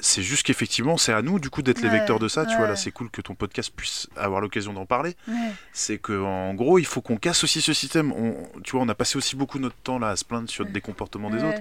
[0.00, 2.46] C'est juste qu'effectivement, c'est à nous du coup d'être les vecteurs de ça.
[2.46, 5.14] Tu vois, là, c'est cool que ton podcast puisse avoir l'occasion d'en parler.
[5.28, 5.52] Ouais.
[5.72, 8.12] C'est que en gros, il faut qu'on casse aussi ce système.
[8.12, 8.34] On,
[8.64, 10.80] tu vois, on a passé aussi beaucoup notre temps là à se plaindre sur des
[10.80, 11.60] comportements des autres.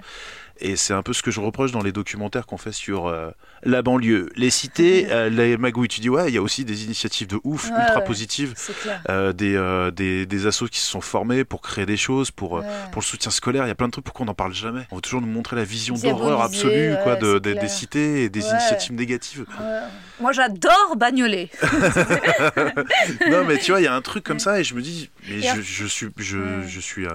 [0.60, 3.32] Et c'est un peu ce que je reproche dans les documentaires qu'on fait sur euh,
[3.64, 5.88] la banlieue, les cités, euh, les magouilles.
[5.88, 8.04] Tu dis, ouais, il y a aussi des initiatives de ouf, Ouais, ultra ouais.
[8.06, 8.54] positives.
[9.10, 12.54] Euh, des, euh, des, des assos qui se sont formés pour créer des choses, pour,
[12.54, 12.66] Ouais.
[12.92, 13.66] pour le soutien scolaire.
[13.66, 14.88] Il y a plein de trucs pour qu'on n'en parle jamais?
[14.92, 18.30] On veut toujours nous montrer la vision d'horreur absolue quoi, de, des- des cités et
[18.30, 19.46] des initiatives négatives.
[20.22, 21.50] Moi j'adore bagnoler.
[23.30, 25.10] non mais tu vois il y a un truc comme ça et je me dis
[25.28, 27.06] mais je, suis je, suis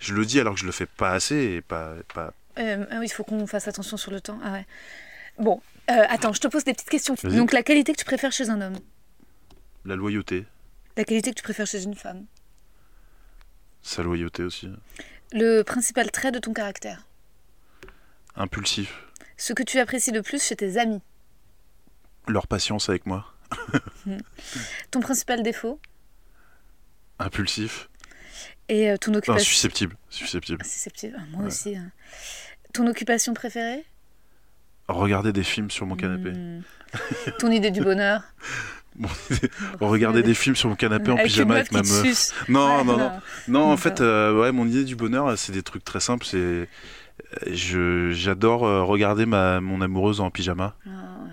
[0.00, 2.96] je le dis alors que je le fais pas assez et pas pas Euh, ah
[2.98, 4.38] oui, il faut qu'on fasse attention sur le temps.
[4.44, 4.66] Ah ouais.
[5.38, 7.14] Bon, euh, attends, je te pose des petites questions.
[7.22, 7.36] Vas-y.
[7.36, 8.78] Donc la qualité que tu préfères chez un homme,
[9.84, 10.46] la loyauté
[10.96, 12.26] la qualité que tu préfères chez une femme,
[13.82, 14.68] sa loyauté aussi
[15.32, 17.06] le principal trait de ton caractère,
[18.36, 19.06] impulsif
[19.38, 21.00] ce que tu apprécies le plus chez tes amis,
[22.28, 23.26] leur patience avec moi
[24.90, 25.80] ton principal défaut
[27.18, 27.88] impulsif
[28.74, 29.44] et euh, ton occupation.
[29.44, 31.16] susceptible susceptible Susceptible.
[31.18, 31.46] Ah, moi Ouais.
[31.48, 31.76] aussi.
[31.76, 31.90] hein.
[32.72, 33.84] Ton occupation préférée?
[34.88, 36.60] Regarder des films sur mon canapé Hmm.
[37.38, 38.22] Ton idée du bonheur?
[38.94, 42.84] Bon, regarder des films sur mon canapé en Avec pyjama avec ma meuf non Ouais,
[42.84, 43.10] non non
[43.48, 46.36] non en fait euh, ouais mon idée du bonheur c'est des trucs très simples c'est
[46.36, 46.66] euh,
[47.50, 51.30] je j'adore regarder ma mon amoureuse en pyjama Ah, ouais.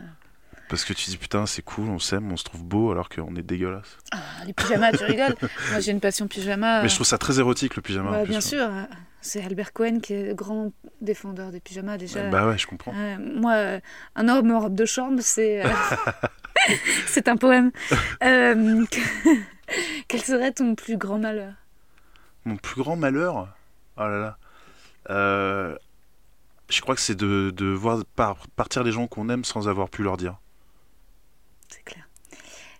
[0.70, 3.36] Parce que tu dis putain c'est cool, on s'aime, on se trouve beau alors qu'on
[3.36, 3.98] est dégueulasse.
[4.12, 5.36] Ah, les pyjamas, tu rigoles.
[5.72, 6.84] Moi j'ai une passion pyjama.
[6.84, 8.10] Mais je trouve ça très érotique le pyjama.
[8.10, 8.42] en Bah, plus, bien hein.
[8.42, 8.88] sûr, hein.
[9.22, 12.30] c'est Albert Cohen qui est grand défendeur des pyjamas déjà.
[12.30, 12.94] Bah ouais, je comprends.
[12.94, 13.80] Moi, euh,
[14.16, 15.70] un homme en robe de chambre, c'est euh,
[17.08, 17.72] c'est un poème.
[18.24, 18.86] Euh,
[20.08, 21.54] quel serait ton plus grand malheur?
[22.46, 23.48] Mon plus grand malheur,
[23.98, 24.38] oh là
[25.10, 25.76] là,
[26.70, 29.90] je crois que c'est de, de voir par- partir les gens qu'on aime sans avoir
[29.90, 30.36] pu leur dire.
[31.70, 32.08] C'est clair.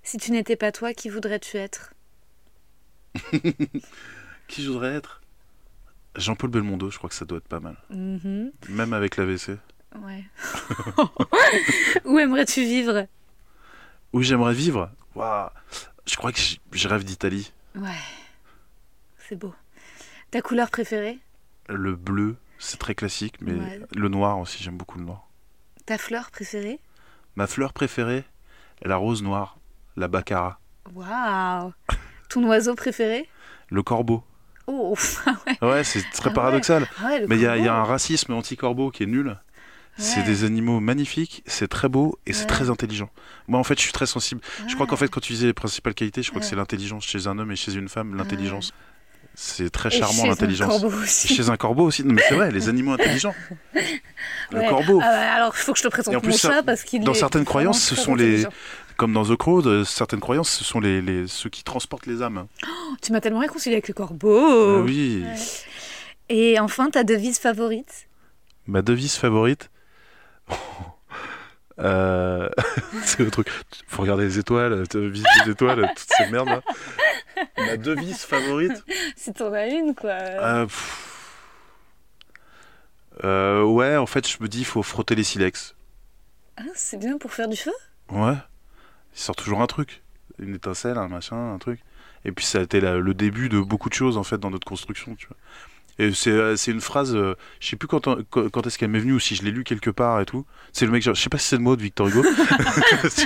[0.04, 1.94] Si tu n'étais pas toi, qui voudrais-tu être
[4.48, 5.22] Qui je voudrais être?
[6.16, 7.78] Jean-Paul Belmondo, je crois que ça doit être pas mal.
[7.92, 9.58] Mhm, Même avec l'AVC.
[9.96, 10.24] Ouais.
[12.06, 13.08] Où aimerais-tu vivre?
[14.14, 14.92] Où j'aimerais vivre?
[15.16, 15.50] Waouh
[16.06, 16.40] Je crois que
[16.72, 17.52] je rêve d'Italie.
[17.76, 17.92] Ouais.
[19.28, 19.54] C'est beau.
[20.32, 21.20] Ta couleur préférée?
[21.68, 23.82] Le bleu, c'est très classique, mais Ouais.
[23.96, 25.28] le noir aussi, j'aime beaucoup le noir.
[25.86, 26.80] Ta fleur préférée?
[27.36, 28.24] Ma fleur préférée,
[28.84, 29.58] la rose noire,
[29.96, 30.60] la baccara.
[30.94, 31.74] Waouh
[32.30, 33.30] Ton oiseau préféré?
[33.70, 34.24] Le corbeau.
[34.68, 35.68] Oh ah ouais.
[35.70, 36.34] Ouais, c'est très Ah ouais.
[36.34, 36.88] paradoxal.
[37.02, 39.38] Ah ouais, Mais il y, y a un racisme anti-corbeau qui est nul.
[39.98, 43.10] C'est des animaux magnifiques, c'est très beau et c'est très intelligent.
[43.50, 44.40] Moi, en fait, je suis très sensible.
[44.66, 47.04] Je crois qu'en fait, quand tu disais les principales qualités, je crois que c'est l'intelligence
[47.04, 48.16] chez un homme et chez une femme.
[48.16, 48.72] L'intelligence,
[49.42, 50.68] c'est très charmant, chez un l'intelligence.
[50.68, 51.28] corbeau Et aussi.
[51.34, 52.04] Chez un corbeau aussi.
[52.04, 53.34] Non, mais c'est vrai, les animaux intelligents.
[54.52, 54.68] Le Ouais.
[54.68, 55.00] corbeau.
[55.02, 57.04] Ah alors il faut que je te présente en plus, mon ça- chat parce qu'il
[57.04, 58.46] dans est certaines croyances, ce sont les-.
[58.98, 62.22] Comme dans The Crow, de- certaines croyances, ce sont les, les- ceux qui transportent les
[62.22, 62.48] âmes.
[62.68, 64.80] Oh, tu m'as tellement réconcilié avec le corbeau.
[64.80, 65.24] Ah oui.
[65.26, 65.36] Ouais.
[66.28, 68.08] Et enfin, ta devise favorite?
[68.68, 69.70] Ma devise favorite.
[71.82, 72.50] Euh,
[73.06, 73.48] c'est le truc.
[73.88, 76.62] Faut regarder les étoiles, devise les étoiles, toutes ces merdes là.
[77.58, 78.84] Ma devise favorite.
[79.16, 80.12] Si t'en as une, quoi.
[80.12, 80.68] Euh.
[83.24, 85.76] Euh, ouais, en fait, je me dis, il faut frotter les silex.
[86.58, 87.72] Ah, c'est bien pour faire du feu?
[88.12, 88.36] Ouais.
[89.14, 90.02] Il sort toujours un truc.
[90.40, 91.82] Une étincelle, un machin, un truc.
[92.26, 94.50] Et puis ça a été la- le début de beaucoup de choses, en fait, dans
[94.50, 95.38] notre construction, tu vois.
[96.00, 98.90] Et c'est euh, c'est une phrase, euh, je sais plus quand, quand, quand est-ce qu'elle
[98.90, 100.46] m'est venue ou si je l'ai lu quelque part et tout.
[100.74, 102.24] C'est le mec, genre, je sais pas si c'est le mot de Victor Hugo.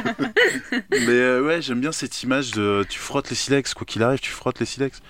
[0.92, 4.20] Mais euh, ouais, j'aime bien cette image de tu frottes les silex, quoi qu'il arrive,
[4.20, 5.02] tu frottes les silex.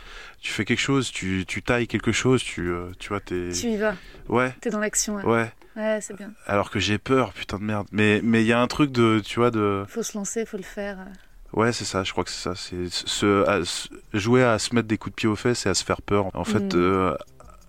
[0.42, 3.50] Tu fais quelque chose, tu, tu tailles quelque chose, tu, euh, tu vois, t'es.
[3.54, 3.96] Tu y vas,
[4.28, 5.16] Ouais, t'es dans l'action.
[5.16, 5.52] Ouais, ouais.
[5.76, 6.32] Ouais, c'est bien.
[6.46, 7.88] Alors que j'ai peur, putain de merde.
[7.92, 9.86] Mais mais il y a un truc de, tu vois, de.
[9.88, 10.98] Faut se lancer, faut le faire.
[11.54, 12.56] Ouais, c'est ça, je crois que c'est ça.
[12.56, 15.70] C'est se, à- se- jouer à se mettre des coups de pied aux fesses et
[15.70, 16.26] à se faire peur.
[16.36, 16.78] En fait, Mm.
[16.80, 17.16] euh,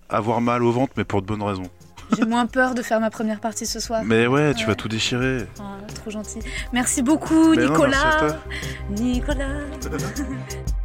[0.09, 1.69] avoir mal au ventre, mais pour de bonnes raisons.
[2.15, 4.01] J'ai moins peur de faire ma première partie ce soir.
[4.05, 4.67] Mais ouais, tu Ouais.
[4.67, 5.47] vas tout déchirer.
[5.59, 6.39] Ah, trop gentil.
[6.71, 8.21] Merci beaucoup, Mais non, Nicolas.
[8.21, 9.03] merci.
[9.03, 9.45] Nicolas.